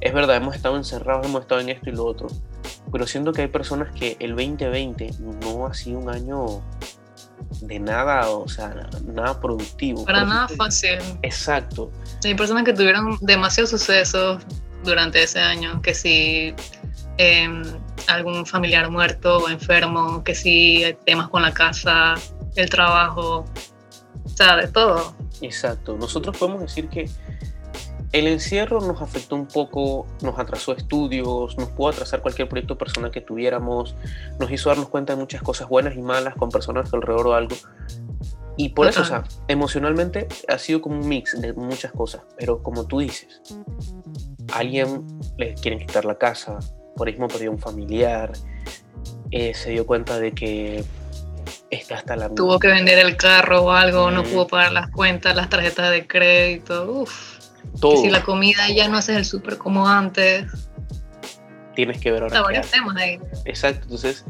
[0.00, 2.28] Es verdad, hemos estado encerrados, hemos estado en esto y lo otro,
[2.92, 6.62] pero siento que hay personas que el 2020 no ha sido un año
[7.62, 10.04] de nada, o sea, nada productivo.
[10.04, 10.98] Para nada fácil.
[11.22, 11.90] Exacto.
[12.24, 14.42] Hay personas que tuvieron demasiados sucesos
[14.84, 16.54] durante ese año, que si
[17.18, 17.62] em,
[18.08, 22.14] algún familiar muerto o enfermo, que si temas con la casa,
[22.56, 23.44] el trabajo,
[24.24, 25.14] o sea, de todo.
[25.40, 25.96] Exacto.
[25.96, 27.08] Nosotros podemos decir que
[28.12, 33.10] el encierro nos afectó un poco, nos atrasó estudios, nos pudo atrasar cualquier proyecto personal
[33.10, 33.94] que tuviéramos,
[34.38, 37.56] nos hizo darnos cuenta de muchas cosas buenas y malas con personas alrededor o algo.
[38.56, 42.62] Y por eso, o sea, emocionalmente ha sido como un mix de muchas cosas, pero
[42.62, 43.42] como tú dices,
[44.52, 45.04] a alguien
[45.36, 46.58] le quieren quitar la casa,
[46.96, 48.32] por ejemplo, perdió un familiar,
[49.30, 50.84] eh, se dio cuenta de que
[51.70, 54.26] está hasta la Tuvo que vender el carro o algo, no Mm.
[54.26, 57.35] pudo pagar las cuentas, las tarjetas de crédito, uff.
[57.80, 58.02] Todo.
[58.02, 60.46] Si la comida ya no haces el súper como antes,
[61.74, 62.36] Tienes que ver ahora.
[62.36, 63.20] qué varios temas ahí.
[63.44, 64.24] Exacto, entonces,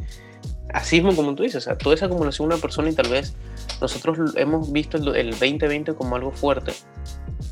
[0.75, 3.09] así mismo como tú dices, o sea, toda esa acumulación de una persona y tal
[3.09, 3.35] vez
[3.81, 6.73] nosotros hemos visto el, el 2020 como algo fuerte,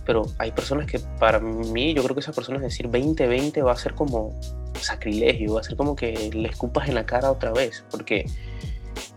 [0.05, 3.77] pero hay personas que para mí, yo creo que esas personas decir 2020 va a
[3.77, 4.39] ser como
[4.81, 8.27] sacrilegio, va a ser como que le escupas en la cara otra vez, porque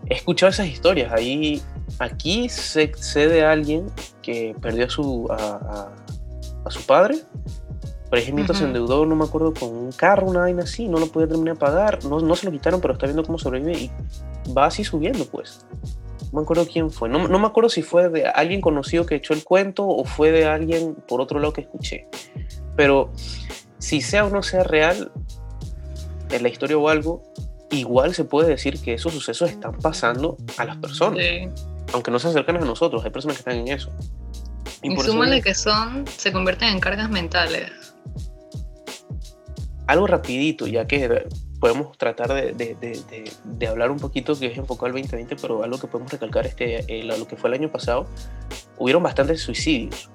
[0.08, 1.60] he escuchado esas historias, ahí,
[1.98, 3.86] aquí sé, sé de alguien
[4.22, 5.90] que perdió a su, a,
[6.68, 7.18] a- su padre,
[8.08, 8.66] por ejemplo, se Ujú.
[8.68, 11.60] endeudó, no me acuerdo, con un carro, una vaina así, no lo podía terminar de
[11.60, 13.90] pagar, no, no se lo quitaron, pero está viendo cómo sobrevive y
[14.56, 15.66] va así subiendo, pues.
[16.32, 19.14] No me acuerdo quién fue, no, no me acuerdo si fue de alguien conocido que
[19.16, 22.06] echó el cuento o fue de alguien por otro lado que escuché.
[22.76, 23.10] Pero
[23.78, 25.10] si sea o no sea real,
[26.30, 27.22] en la historia o algo,
[27.70, 31.48] igual se puede decir que esos sucesos están pasando a las personas, Sí.
[31.94, 33.90] aunque no se acercan a nosotros, hay personas que están en eso.
[34.82, 37.70] Y, eso súmale que son, se convierten en cargas mentales.
[39.86, 41.26] algo rapidito, ya que
[41.60, 45.62] podemos tratar de, de- de- de- hablar un poquito que es enfocado al 2020, pero
[45.64, 48.06] algo que podemos recalcar este, eh, lo que fue el año pasado,
[48.76, 50.10] hubieron bastantes suicidios.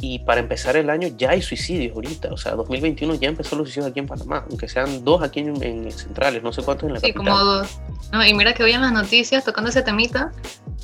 [0.00, 2.30] y para empezar el año ya hay suicidios ahorita.
[2.32, 5.90] O sea, 2021 ya empezó los suicidios aquí en Panamá, aunque sean dos aquí en,
[5.90, 7.80] centrales, no sé cuántos en la sí, como dos.
[8.28, 10.30] y mira que hoy en las noticias, tocando ese temita,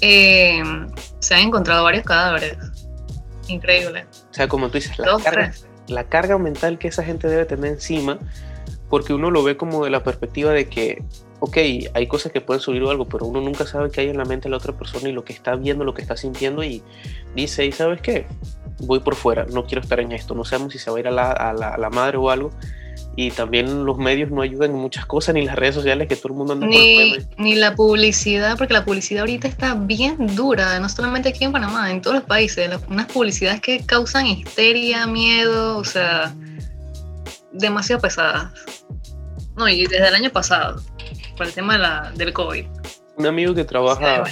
[0.00, 0.62] eh,
[1.18, 2.56] se han encontrado varios cadáveres.
[3.50, 4.06] Increíble.
[4.30, 5.52] O sea, como tú dices, la carga,
[5.88, 8.18] la carga mental que esa gente debe tener encima,
[8.88, 11.02] porque uno lo ve como de la perspectiva de que
[11.40, 11.56] ok,
[11.94, 14.24] hay cosas que pueden subir o algo, pero uno nunca sabe qué hay en la
[14.24, 16.82] mente de la otra persona y lo que está viendo, lo que está sintiendo y
[17.34, 18.26] dice, ¿y sabes qué?
[18.80, 21.08] Voy por fuera, no quiero estar en esto, no sabemos si se va a ir
[21.08, 22.50] a la, a la, madre o algo.
[23.16, 26.29] Y también los medios no ayudan en muchas cosas, ni las redes sociales que todo
[26.29, 30.88] el mundo anda ni, ni la publicidad, porque la publicidad ahorita está bien dura, no
[30.88, 32.70] solamente aquí en Panamá, en todos los países.
[32.88, 36.33] Unas publicidades que causan histeria, miedo, o sea,
[37.53, 38.53] demasiado pesadas.
[39.57, 40.81] No, y desde el año pasado
[41.37, 42.66] por el tema de la, del COVID.
[43.16, 44.25] Un amigo que trabaja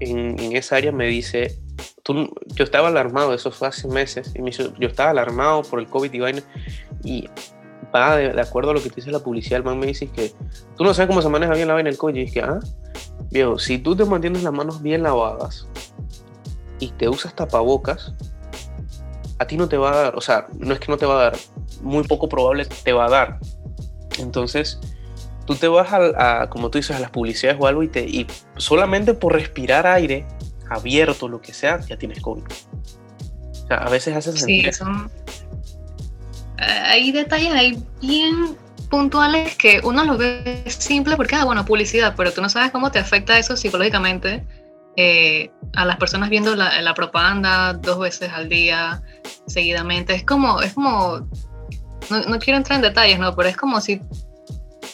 [0.00, 1.58] en, en, esa área me dice,
[2.02, 5.78] tú, yo estaba alarmado, eso fue hace meses, y me dice, yo estaba alarmado por
[5.78, 6.42] el COVID y vaina,
[7.04, 7.28] y
[7.94, 10.32] va de, acuerdo a lo que te dice la publicidad, el man me dice que
[10.76, 12.60] tú no sabes cómo se maneja bien la vaina del COVID, y dije, ah,
[13.30, 15.66] viejo, si tú te mantienes las manos bien lavadas
[16.78, 18.14] y te usas tapabocas,
[19.38, 21.14] a ti no te va a dar, o sea, no es que no te va
[21.14, 21.36] a dar,
[21.82, 23.38] muy poco probable te va a dar.
[24.18, 24.80] Entonces,
[25.46, 28.26] tú te vas a, como tú dices, a las publicidades o algo y, te, y
[28.56, 30.26] solamente por respirar aire
[30.68, 32.42] abierto, lo que sea, ya tienes COVID.
[32.42, 35.10] O sea, a veces haces sí, son...
[36.58, 38.56] Eh, hay detalles ahí bien
[38.88, 42.90] puntuales que uno los ve simple porque, ah, bueno, publicidad, pero tú no sabes cómo
[42.90, 44.44] te afecta eso psicológicamente
[44.96, 49.02] eh, a las personas viendo la, la, propaganda dos veces al día,
[49.46, 50.14] seguidamente.
[50.14, 51.28] Es como, es como,
[52.08, 53.34] no, no quiero entrar en detalles, ¿no?
[53.36, 54.00] Pero es como si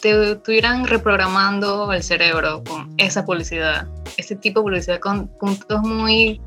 [0.00, 6.40] te estuvieran reprogramando el cerebro con esa publicidad, ese tipo de publicidad con puntos muy,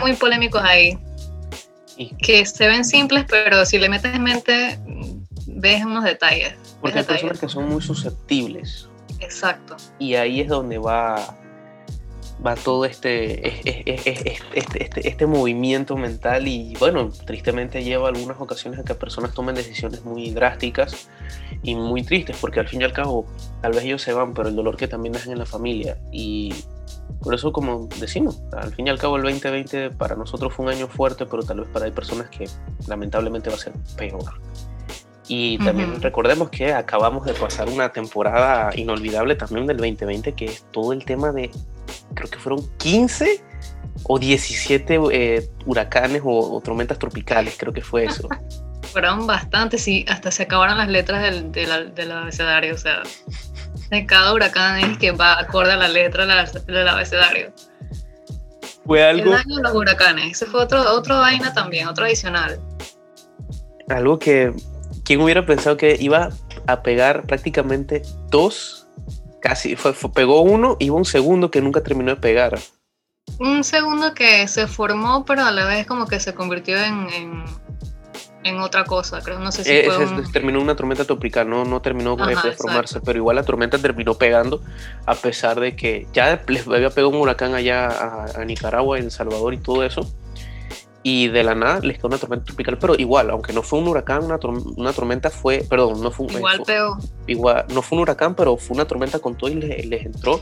[0.00, 0.96] muy polémicos ahí,
[1.96, 4.78] que se ven simples, pero si le metes en mente,
[5.46, 6.54] ves unos detalles.
[6.80, 8.88] Porque hay personas que son muy susceptibles.
[9.20, 9.76] Exacto.
[9.98, 11.36] Y ahí es donde va
[12.44, 13.48] va todo este,
[13.90, 19.54] este, este, este, movimiento mental y bueno, tristemente lleva algunas ocasiones a que personas tomen
[19.54, 21.08] decisiones muy drásticas
[21.62, 23.26] y muy tristes porque al fin y al cabo
[23.60, 26.54] tal vez ellos se van, pero el dolor que también dejan en la familia y
[27.22, 30.72] por eso como decimos, al fin y al cabo el 2020 para nosotros fue un
[30.72, 32.48] año fuerte, pero tal vez para hay personas que
[32.86, 34.40] lamentablemente va a ser peor.
[35.32, 40.64] Y también recordemos que acabamos de pasar una temporada inolvidable también del 2020, que es
[40.72, 41.52] todo el tema de,
[42.14, 43.40] creo que fueron 15
[44.02, 48.28] o 17 eh, huracanes o, tormentas tropicales, creo que fue eso.
[48.92, 53.04] fueron bastantes y hasta se acabaron las letras del, del, abecedario, o sea,
[53.88, 57.52] de cada huracán es que va acorde a la letra del abecedario.
[58.84, 59.32] Fue algo...
[59.32, 62.58] El año de los huracanes, ese fue otro, otro vaina también, otro adicional.
[63.88, 64.52] Algo que
[65.10, 66.28] ¿quién hubiera pensado que iba
[66.68, 68.86] a pegar prácticamente dos?
[69.40, 72.56] Casi, fue, pegó uno y un segundo que nunca terminó de pegar.
[73.40, 77.08] Un segundo que se formó, pero a la vez como que se convirtió en,
[78.44, 79.40] en, otra cosa, creo.
[79.40, 79.88] No sé si eh,
[80.32, 84.62] terminó una tormenta tropical, no, no terminó de formarse, pero igual la tormenta terminó pegando,
[85.06, 89.10] a pesar de que ya les había pegado un huracán allá a, a Nicaragua, El
[89.10, 90.08] Salvador y todo eso
[91.02, 93.88] y de la nada les quedó una tormenta tropical, pero igual, aunque no fue un
[93.88, 94.38] huracán, una,
[94.76, 96.98] una tormenta fue, perdón, no fue, igual peor.
[97.26, 100.40] Igual, no fue un huracán, pero fue una tormenta con todo y les, entró.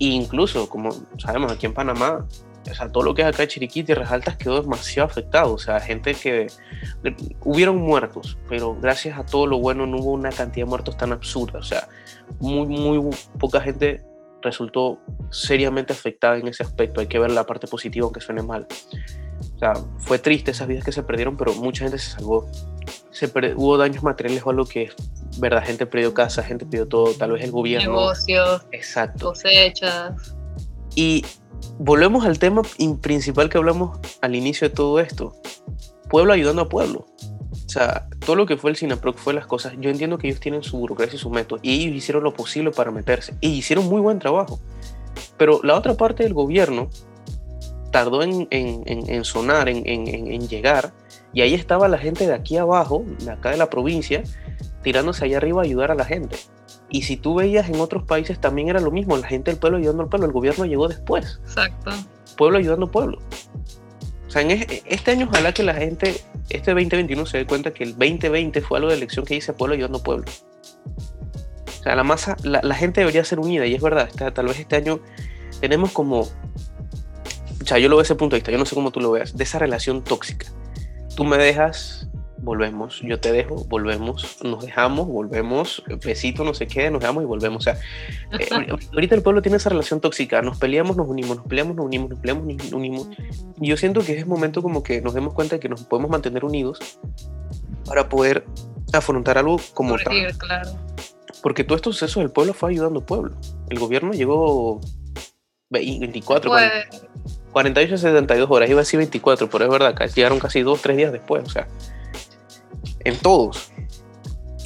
[0.00, 2.26] E incluso, como sabemos, aquí en Panamá,
[2.70, 5.54] o sea, todo lo que es acá de Chiriquí, Tierras Altas quedó demasiado afectado.
[5.54, 6.46] O sea, gente que.
[7.42, 11.12] Hubieron muertos, pero gracias a todo lo bueno no hubo una cantidad de muertos tan
[11.12, 11.58] absurda.
[11.58, 11.88] O sea,
[12.40, 14.04] muy, muy poca gente
[14.42, 14.98] resultó
[15.30, 17.00] seriamente afectada en ese aspecto.
[17.00, 18.66] Hay que ver la parte positiva, aunque suene mal.
[19.54, 22.46] O sea, fue triste esas vidas que se perdieron, pero mucha gente se salvó.
[23.10, 24.90] Se hubo daños materiales o algo que,
[25.38, 27.90] verdad, gente perdió casa, gente perdió todo, tal vez el gobierno.
[27.90, 29.26] Negocios, Exacto.
[29.30, 30.34] cosechas.
[30.94, 31.24] Y
[31.78, 32.62] volvemos al tema
[33.00, 35.34] principal que hablamos al inicio de todo esto.
[36.08, 37.06] Pueblo ayudando a pueblo.
[37.68, 39.74] O sea, todo lo que fue el SINAPROC fue las cosas.
[39.78, 42.70] Yo entiendo que ellos tienen su burocracia y su método, y ellos hicieron lo posible
[42.70, 44.58] para meterse, y hicieron muy buen trabajo.
[45.36, 46.88] Pero la otra parte del gobierno
[47.90, 50.92] tardó en, sonar, en, llegar,
[51.32, 54.22] y ahí estaba la gente de aquí abajo, de acá de la provincia,
[54.82, 56.36] tirándose allá arriba a ayudar a la gente.
[56.90, 59.78] Y si tú veías en otros países también era lo mismo, la gente del pueblo
[59.78, 61.40] ayudando al pueblo, el gobierno llegó después.
[61.44, 61.90] Exacto.
[62.36, 63.18] Pueblo ayudando al pueblo.
[64.26, 67.84] O sea, en este año ojalá que la gente, este 2021 se dé cuenta que
[67.84, 70.26] el 2020 fue algo de elección que dice pueblo ayudando pueblo.
[71.80, 74.76] O sea, la masa, la, gente debería ser unida y es verdad, tal vez este
[74.76, 75.00] año
[75.60, 76.28] tenemos como
[77.68, 79.10] sea, yo lo veo desde ese punto de vista, yo no sé cómo tú lo
[79.10, 80.46] veas, de esa relación tóxica.
[81.16, 82.08] Tú me dejas,
[82.38, 87.26] volvemos, yo te dejo, volvemos, nos dejamos, volvemos, besito, no sé qué, nos dejamos y
[87.26, 87.58] volvemos.
[87.58, 87.78] O sea,
[88.38, 88.48] eh,
[88.92, 92.10] ahorita el pueblo tiene esa relación tóxica, nos peleamos, nos unimos, nos peleamos, nos unimos,
[92.10, 93.08] nos peleamos, nos unimos.
[93.60, 95.84] Y yo siento que es el momento como que nos demos cuenta de que nos
[95.84, 96.98] podemos mantener unidos
[97.84, 98.44] para poder
[98.92, 100.36] afrontar algo como tal.
[100.38, 100.70] Claro.
[101.42, 103.36] Porque todos estos sucesos del pueblo fue ayudando al pueblo.
[103.68, 104.80] El gobierno llegó
[105.70, 106.50] 24,
[107.58, 111.10] 48, 72 horas, iba a decir 24, pero es verdad, llegaron casi dos, tres días
[111.10, 111.66] después, o sea,
[113.00, 113.72] en todos,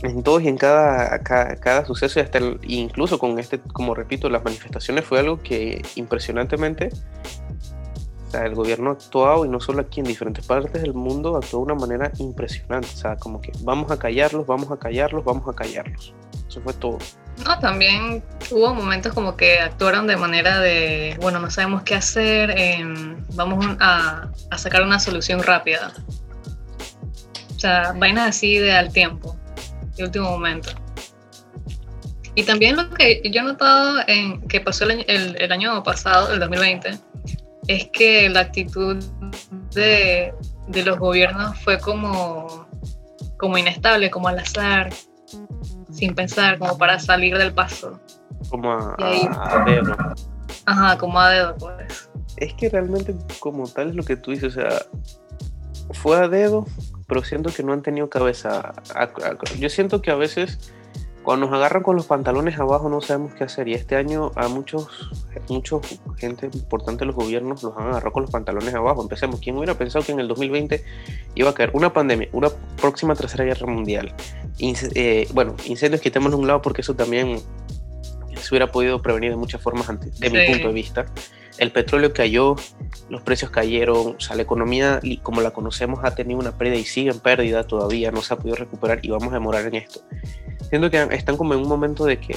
[0.03, 4.45] en todos y en cada, cada, suceso, y hasta incluso con este, como repito, las
[4.45, 6.91] manifestaciones fue algo que impresionantemente
[8.35, 11.73] el gobierno ha actuado y no solo aquí en diferentes partes del mundo actuó de
[11.73, 15.55] una manera impresionante, o sea, como que vamos a callarlos, vamos a callarlos, vamos a
[15.55, 16.13] callarlos.
[16.47, 16.99] Eso fue todo.
[17.39, 22.55] No, también hubo momentos como que actuaron de manera de, bueno, no sabemos qué hacer,
[22.57, 25.93] em, vamos a, a, sacar una solución rápida.
[27.57, 29.37] O sea, vainas así de al tiempo,
[29.97, 30.71] de último momento.
[32.35, 36.33] Y también lo que yo he notado en, que pasó el, el, el año pasado,
[36.33, 36.99] el 2020,
[37.69, 39.03] es que la actitud
[39.75, 40.35] de,
[40.69, 42.69] de los gobiernos fue como,
[43.39, 44.93] como inestable, como al azar,
[46.03, 48.01] sin pensar, como para salir del paso.
[48.51, 48.97] Como a,
[49.65, 49.97] dedo.
[50.67, 52.11] Ajá, como a dedo, pues.
[52.39, 54.83] Es que realmente como tal es lo que tú dices, o sea,
[55.93, 56.67] fue a dedo,
[57.07, 58.73] pero siento que no han tenido cabeza.
[59.61, 60.73] Yo siento que a veces
[61.23, 64.49] cuando nos agarran con los pantalones abajo no sabemos qué hacer y este año a
[64.49, 64.89] muchos,
[65.49, 69.03] muchos gente importante de los gobiernos los han agarrado con los pantalones abajo.
[69.03, 70.85] Empecemos, ¿quién hubiera pensado que en el 2020
[71.35, 72.49] iba a caer una pandemia, una
[72.81, 74.15] próxima tercera guerra mundial?
[74.59, 77.41] Eh, bueno, incendios quitémoslo a un lado porque eso también
[78.41, 81.07] se hubiera podido prevenir de muchas formas antes, de mi punto de vista.
[81.59, 82.57] El petróleo cayó,
[83.09, 86.85] los precios cayeron, o sea, la economía como la conocemos ha tenido una pérdida y
[86.85, 90.01] sigue en pérdida todavía, no se ha podido recuperar y vamos a demorar en esto
[90.73, 92.35] siento que están como en un momento de que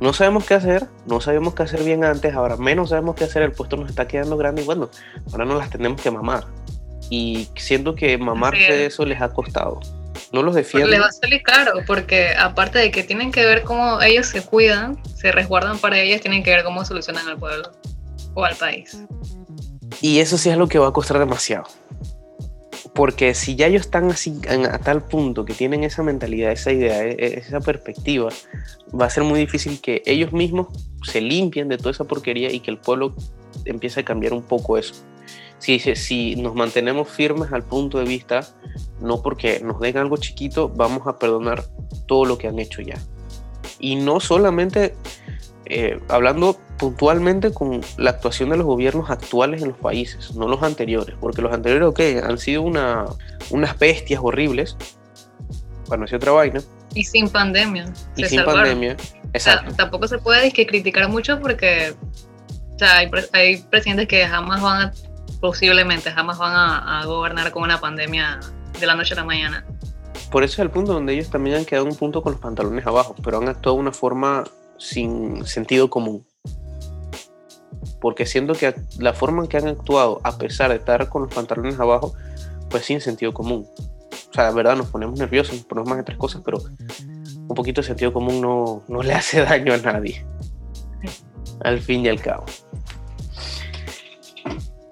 [0.00, 3.42] no sabemos qué hacer, no sabemos qué hacer bien antes, ahora menos sabemos qué hacer,
[3.42, 4.90] el puesto nos está quedando grande y bueno,
[5.30, 6.46] ahora nos las tenemos que mamar.
[7.10, 9.78] Y siento que mamarse eso les ha costado.
[10.32, 10.90] No los defiendo.
[10.90, 14.42] Les va a salir caro, porque aparte de que tienen que ver cómo ellos se
[14.42, 17.70] cuidan, se resguardan para ellos, tienen que ver cómo solucionan al pueblo
[18.34, 18.98] o al país.
[20.00, 21.68] Y eso sí es lo que va a costar demasiado.
[22.98, 27.04] Porque si ya ellos están así a tal punto que tienen esa mentalidad, esa idea,
[27.04, 28.30] e, e, esa perspectiva,
[28.92, 30.66] va a ser muy difícil que ellos mismos
[31.04, 33.14] se limpien de toda esa porquería y que el pueblo
[33.66, 34.94] empiece a cambiar un poco eso.
[35.60, 38.40] Si, si nos mantenemos firmes al punto de vista,
[39.00, 41.66] no porque nos den algo chiquito, vamos a perdonar
[42.08, 42.98] todo lo que han hecho ya.
[43.78, 44.96] Y no solamente
[45.70, 50.62] eh, hablando puntualmente con la actuación de los gobiernos actuales en los países, no los
[50.62, 53.04] anteriores, porque los anteriores, ok, han sido una,
[53.50, 54.76] unas bestias horribles,
[55.88, 56.60] bueno, es otra vaina.
[56.94, 57.92] Y sin pandemia.
[58.16, 58.96] Y sin pandemia,
[59.32, 59.74] exacto.
[59.74, 61.94] tampoco se puede criticar mucho porque
[62.80, 64.92] hay, hay, presidentes que jamás van a,
[65.40, 68.40] posiblemente jamás van a, a gobernar con una pandemia
[68.80, 69.66] de la noche a la mañana.
[70.30, 72.86] Por eso es el punto donde ellos también han quedado un punto con los pantalones
[72.86, 74.44] abajo, pero han actuado de una forma
[74.78, 76.26] sin sentido común.
[78.00, 81.34] Porque siento que la forma en que han actuado, a pesar de estar con los
[81.34, 82.14] pantalones abajo,
[82.70, 83.66] pues sin sentido común.
[84.30, 87.54] O sea, la verdad nos ponemos nerviosos, nos ponemos más de tres cosas, pero un
[87.54, 90.24] poquito de sentido común no, no le hace daño a nadie.
[91.60, 92.44] Al fin y al cabo.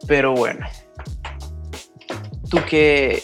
[0.07, 0.66] Pero bueno.
[2.49, 3.22] Tú que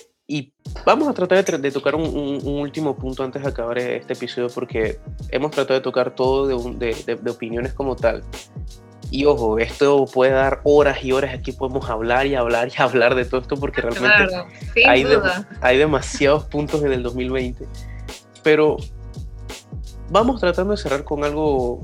[0.85, 5.53] Vamos a tratar de, tocar un, último punto antes de acabar este episodio porque hemos
[5.53, 8.24] tratado de tocar todo de, opiniones como tal.
[9.11, 11.35] Y ojo, esto puede dar horas y horas.
[11.35, 14.35] Aquí podemos hablar y hablar y hablar de todo esto porque realmente
[14.87, 15.07] hay,
[15.61, 17.66] hay demasiados puntos en el 2020.
[18.43, 18.76] Pero
[20.11, 21.83] vamos tratando de cerrar con algo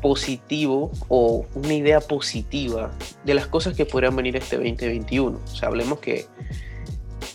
[0.00, 2.90] positivo o una idea positiva
[3.24, 5.38] de las cosas que podrían venir este 2021.
[5.38, 6.26] O sea, hablemos que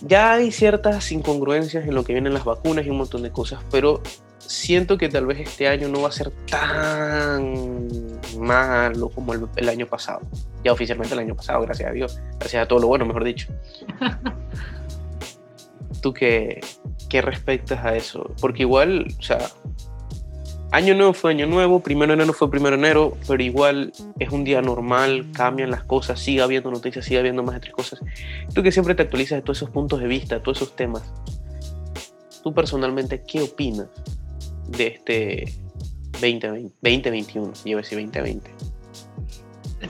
[0.06, 3.60] ya hay ciertas incongruencias en lo que vienen las vacunas y un montón de cosas,
[3.70, 4.02] pero
[4.38, 7.56] siento que tal vez este año no va a ser tan
[8.38, 10.20] malo como el, año pasado.
[10.62, 12.20] Ya oficialmente el año pasado, gracias a Dios.
[12.38, 13.48] Gracias a todo lo bueno, mejor dicho.
[16.02, 16.60] ¿Tú qué,
[17.08, 18.34] qué respectas a eso?
[18.40, 19.38] Porque igual, o sea,
[20.74, 24.60] Año nuevo fue año nuevo, primero enero fue primero enero, pero igual es un día
[24.60, 28.00] normal, cambian las cosas, sigue habiendo noticias, sigue habiendo más de tres cosas.
[28.52, 31.04] Tú que siempre te actualizas de todos esos puntos de vista, todos esos temas,
[32.42, 33.86] tú personalmente, ¿qué opinas
[34.66, 35.44] de este
[36.14, 37.52] 2020, 2021?
[37.64, 38.50] Yo decir 2020.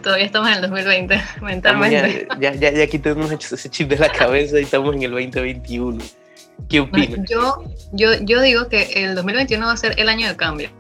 [0.03, 2.29] todavía estamos en el 2020, mentalmente.
[2.39, 6.24] Ya, ya, ya, quitamos ese chip de la cabeza y estamos en el 2021.
[6.69, 7.29] ¿Qué opinas?
[7.29, 10.73] Yo, yo, yo digo que el 2021 va a ser el año de cambios.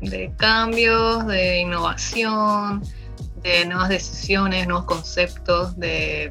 [0.00, 2.82] De cambios, de innovación,
[3.42, 6.28] de nuevas decisiones, nuevos conceptos, de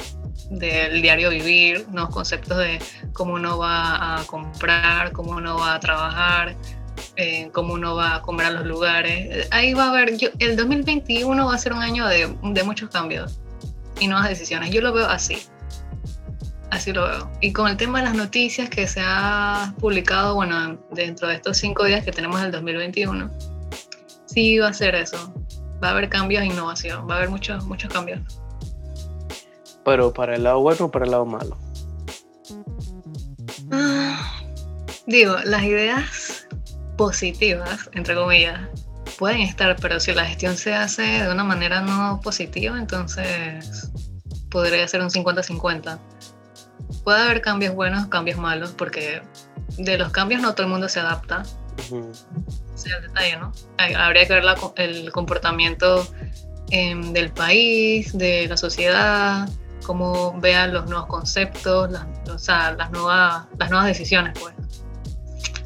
[0.49, 2.79] del diario vivir, nuevos conceptos de
[3.13, 6.55] cómo uno va a comprar, cómo uno va a trabajar,
[7.15, 9.47] eh, cómo uno va a comer a los lugares.
[9.51, 12.89] Ahí va a haber, yo, el 2021 va a ser un año de, de muchos
[12.89, 13.39] cambios
[13.99, 14.71] y nuevas decisiones.
[14.71, 15.37] Yo lo veo así.
[16.69, 17.31] Así lo veo.
[17.41, 21.57] Y con el tema de las noticias que se ha publicado, bueno, dentro de estos
[21.57, 23.29] cinco días que tenemos del 2021,
[24.25, 25.33] sí va a ser eso.
[25.81, 28.19] Va a haber cambios e innovación, va a haber muchos, muchos cambios.
[29.85, 31.57] Pero para el lado bueno o para el lado malo.
[33.71, 34.33] Ah,
[35.05, 36.47] digo, las ideas
[36.97, 38.59] positivas, entre comillas,
[39.17, 43.91] pueden estar, pero si la gestión se hace de una manera no positiva, entonces
[44.49, 45.99] podría ser un 50-50.
[47.03, 49.21] Puede haber cambios buenos, cambios malos, porque
[49.77, 51.43] de los cambios no todo el mundo se adapta.
[51.77, 53.51] Ese es el detalle, ¿no?
[53.77, 54.43] Habría que ver
[54.75, 56.07] el comportamiento
[56.71, 59.47] em, del país, de la sociedad,
[59.85, 64.53] cómo vean los nuevos conceptos, las, o sea, las, nuevas, las nuevas decisiones, pues.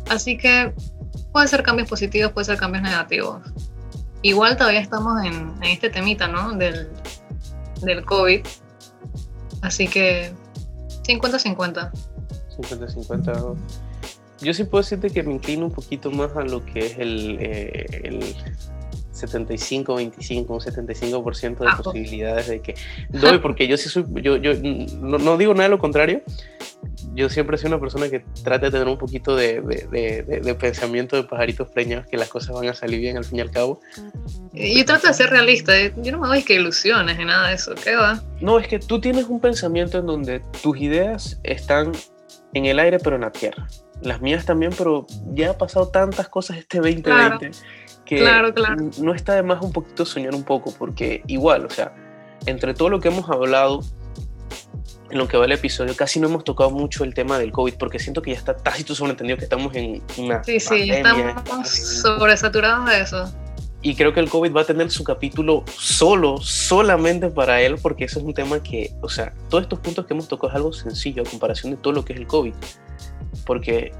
[0.10, 0.74] Así que
[1.32, 3.42] puede ser cambios positivos, puede ser cambios negativos.
[4.22, 6.54] Igual todavía estamos en, en este temita, ¿no?
[6.54, 6.90] Del,
[7.82, 8.46] del COVID.
[9.62, 10.34] Así que
[11.04, 11.92] 50-50.
[12.58, 13.56] 50-50.
[14.42, 17.38] Yo sí puedo decirte que me inclino un poquito más a lo que es el,
[17.40, 18.36] eh, el
[19.12, 22.76] 75, 25, un 75% de ah, posibilidades de que
[23.10, 26.22] doy, porque yo sí soy, yo, yo no, digo nada de lo contrario,
[27.14, 31.24] yo siempre soy una persona que trata de tener un poquito de, de, pensamiento de
[31.24, 33.80] pajaritos preñados, que las cosas van a salir bien al fin y al cabo.
[34.54, 35.94] Yo trato de ser realista, ¿eh?
[35.98, 38.22] yo no me doy que ilusiones ni nada de eso, ¿qué va?
[38.40, 41.92] No, es que tú tienes un pensamiento en donde tus ideas están
[42.54, 43.68] en el aire pero en la tierra.
[44.02, 47.52] Las mías también, pero ya ha pasado tantas cosas este 2020
[48.18, 48.90] claro, claro.
[49.00, 51.94] no está de más un poquito soñar un poco, porque igual, o sea,
[52.46, 53.82] entre todo lo que hemos hablado
[55.12, 57.76] en lo que va el episodio, casi no hemos tocado mucho el tema del COVID,
[57.76, 60.44] porque siento que ya está tácito sobreentendido que estamos en una.
[60.44, 63.34] Sí, sí, estamos sobresaturados de eso.
[63.84, 68.06] Y creo que el COVID va a tener su capítulo solo, solamente para él, porque
[68.06, 70.74] eso es un tema que, o sea, todos estos puntos que hemos tocado es algo
[70.74, 72.54] sencillo a comparación de todo lo que es el COVID.
[73.46, 73.92] Porque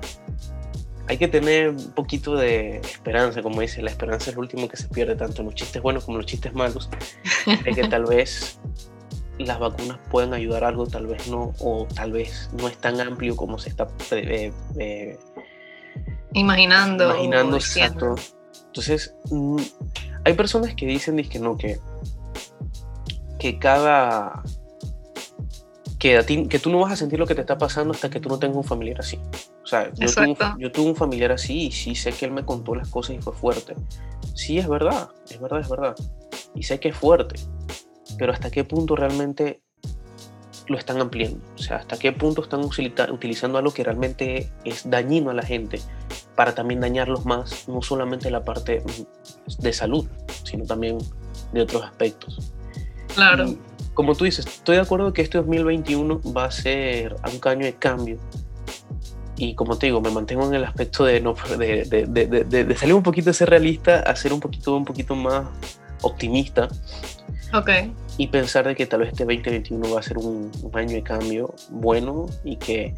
[1.08, 4.78] hay que tener un poquito de esperanza, como dice, la esperanza es lo último que
[4.78, 6.90] se pierde, tanto en los chistes buenos como en los chistes malos,
[7.46, 8.60] de que tal vez
[9.46, 13.36] las vacunas puedan ayudar algo, tal vez no, o tal vez no es tan amplio
[13.36, 15.20] como se está eh, eh,
[16.34, 17.06] imaginando.
[17.16, 18.16] Imaginando, exacto.
[18.68, 19.58] Entonces, mm,
[20.24, 21.80] hay personas que dicen que no, que,
[23.40, 24.44] que cada...
[26.00, 28.10] Que, a ti, que tú no vas a sentir lo que te está pasando hasta
[28.10, 29.20] que tú no tengas un familiar así.
[29.64, 29.92] O sea,
[30.58, 33.22] yo tuve, un, familiar así y sí sé que él me contó las cosas y
[33.22, 33.76] fue fuerte.
[34.34, 35.96] Sí, es verdad, es verdad, es verdad.
[36.56, 37.36] Y sé que es fuerte.
[38.22, 39.64] Pero hasta qué punto realmente
[40.68, 41.40] lo están ampliando.
[41.56, 45.82] O sea, hasta qué punto están utilizando algo que realmente es dañino a la gente
[46.36, 48.84] para también dañarlos más, no solamente la parte
[49.58, 50.08] de salud,
[50.44, 51.00] sino también
[51.52, 52.52] de otros aspectos.
[53.16, 53.56] Claro.
[53.96, 57.74] como tú dices, estoy de acuerdo que este 2021 va a ser un año de
[57.74, 58.20] cambio
[59.36, 62.94] y como te digo, me mantengo en el aspecto de, no, de, de, de, salir
[62.94, 65.48] un poquito de ser realista a ser un poquito, un poquito más
[66.02, 66.68] optimista.
[67.54, 67.70] Ok.
[68.18, 71.54] Y pensar de que tal vez este 2021 va a ser un, año de cambio
[71.70, 72.94] bueno y que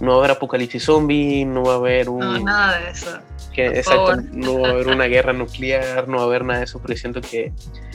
[0.00, 2.20] no va a haber apocalipsis zombie, no va a haber un...
[2.20, 3.18] No, nada de eso.
[3.52, 6.64] Que, exacto, no va a haber una guerra nuclear, no va a haber nada de
[6.64, 7.52] eso, porque siento que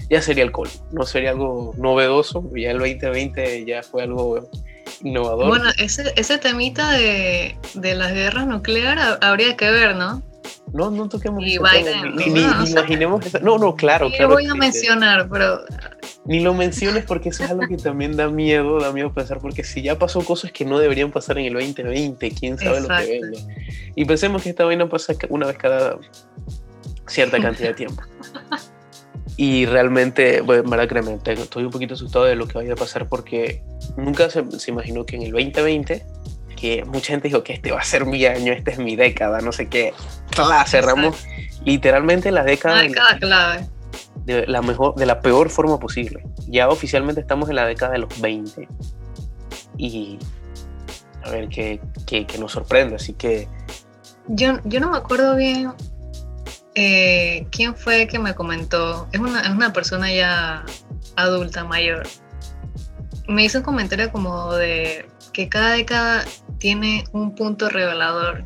[0.09, 4.49] ya sería el colmo, no sería algo novedoso, ya el 2020 ya fue algo
[5.03, 5.47] innovador.
[5.47, 10.23] Bueno, ese, ese temita de, de las guerras nucleares habría que ver, ¿no?
[10.73, 13.39] No, no toquemos Biden, ni, ni, imaginemos eso.
[13.39, 14.09] No, no, claro.
[14.19, 15.61] Lo voy a mencionar, pero.
[16.25, 19.63] Ni lo menciones porque eso es algo que también da miedo, da miedo pensar, porque
[19.63, 23.19] si ya pasó cosas que no deberían pasar en el 2020, quién sabe lo que
[23.21, 23.39] venga.
[23.95, 25.97] Y pensemos que esta vaina pasa una vez cada
[27.07, 28.03] cierta cantidad de tiempo.
[29.41, 33.07] Y realmente, bueno, verdad, créeme, estoy un poquito asustado de lo que vaya a pasar
[33.07, 33.63] porque
[33.95, 36.05] nunca se, imaginó que en el 2020,
[36.59, 39.39] que mucha gente dijo que este va a ser mi año, esta es mi década,
[39.41, 39.93] no sé qué.
[40.67, 41.25] cerramos
[41.63, 42.81] literalmente la década.
[43.19, 43.67] clave.
[44.25, 46.23] De la, mejor, de la peor forma posible.
[46.47, 48.67] Ya oficialmente estamos en la década de los 20.
[49.77, 50.19] Y
[51.23, 52.95] a ver qué, qué, nos sorprende.
[52.95, 53.47] Así que.
[54.27, 55.71] Yo, yo no me acuerdo bien
[56.75, 59.07] Eh, ¿Quién fue que me comentó?
[59.11, 60.65] Es una, es una persona ya
[61.15, 62.05] adulta, mayor.
[63.27, 66.25] Me hizo un comentario como de que cada década
[66.59, 68.45] tiene un punto revelador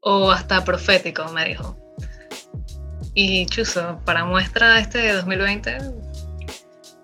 [0.00, 1.76] o hasta profético, me dijo.
[3.14, 5.78] Y Chuzo, para muestra este de 2020.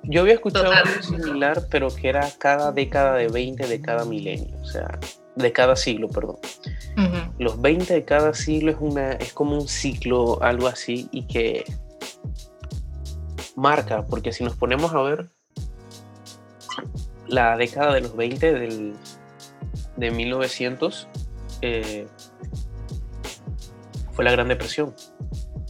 [0.05, 4.57] Yo había escuchado algo similar, pero que era cada década de 20 de cada milenio,
[4.61, 4.99] o sea,
[5.37, 6.37] de cada siglo, perdón.
[7.39, 11.65] Los 20 de cada siglo es, una, es como un ciclo, algo así, y que
[13.57, 15.31] marca, porque si nos ponemos a ver
[17.27, 18.95] la década de los 20 del,
[20.03, 21.09] de 1900,
[21.63, 22.07] eh,
[24.13, 24.95] fue la Gran Depresión.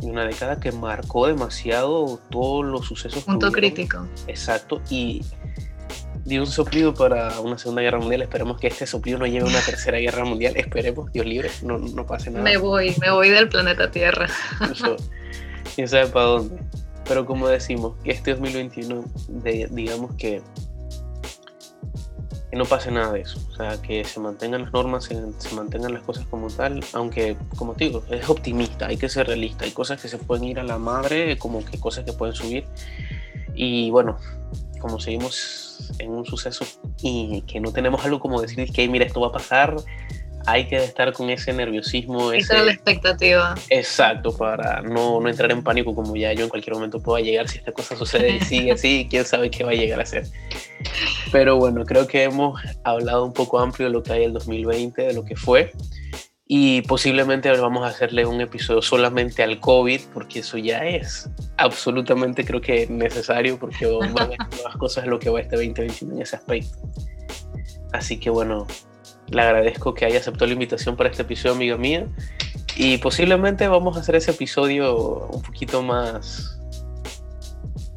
[0.01, 3.23] Una década que marcó demasiado todos los sucesos.
[3.25, 4.09] Punto crítico.
[4.27, 4.81] Exacto.
[4.91, 5.23] Y
[6.25, 8.23] dio un soplido para una Segunda Guerra Mundial.
[8.23, 10.57] Esperemos que este soplido no lleve a una Tercera Guerra Mundial.
[10.57, 12.43] Esperemos, Dios libre, no, no pase nada.
[12.43, 14.29] Me voy, me voy del planeta Tierra.
[14.73, 14.97] Eso,
[15.75, 16.57] quién sabe para dónde.
[17.07, 19.05] Pero como decimos, este 2021,
[19.71, 20.41] digamos que,
[22.53, 23.41] que, no pase nada de eso.
[23.51, 26.85] O sea, que se mantengan las normas, se, se, mantengan las cosas como tal.
[26.93, 29.65] Aunque, como te digo, es optimista, hay que ser realista.
[29.65, 32.65] Hay cosas que se pueden ir a la madre, como que cosas que pueden subir.
[33.55, 34.19] Y bueno,
[34.81, 36.67] como seguimos en un suceso
[37.03, 39.77] y que no tenemos algo como decir que, mira, esto va a pasar,
[40.47, 42.33] hay que estar con ese nerviosismo.
[42.33, 43.55] Esa es la expectativa.
[43.71, 47.49] Exacto, para no, no, entrar en pánico como ya yo en cualquier momento pueda llegar
[47.49, 50.27] si esta cosa sucede y sigue así, quién sabe qué va a llegar a ser.
[51.31, 55.03] Pero bueno, creo que hemos hablado un poco amplio de lo que hay el 2020,
[55.03, 55.73] de lo que fue
[56.55, 62.45] y posiblemente vamos a hacerle un episodio solamente al COVID, porque eso ya es absolutamente
[62.45, 66.37] creo que necesario, porque van a nuevas cosas lo que va este 2021 en ese
[66.37, 66.77] aspecto.
[67.93, 68.67] Así que bueno,
[69.33, 72.07] le agradezco que haya aceptado la invitación para este episodio, amiga mía,
[72.77, 76.59] y posiblemente vamos a hacer ese episodio un poquito más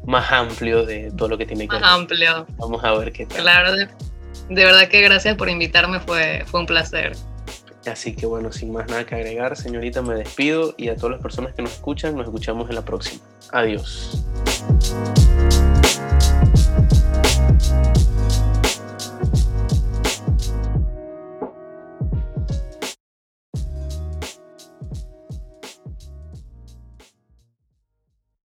[0.06, 1.82] más amplio de todo lo que tiene que ver.
[1.82, 2.46] Más amplio.
[2.56, 3.42] Vamos a ver qué tal.
[3.42, 3.88] Claro, de,
[4.48, 7.16] de verdad que gracias por invitarme, fue, fue un placer.
[7.86, 11.22] Así que bueno, sin más nada que agregar, señorita, me despido y a todas las
[11.22, 13.22] personas que nos escuchan, nos escuchamos en la próxima.
[13.52, 14.24] Adiós.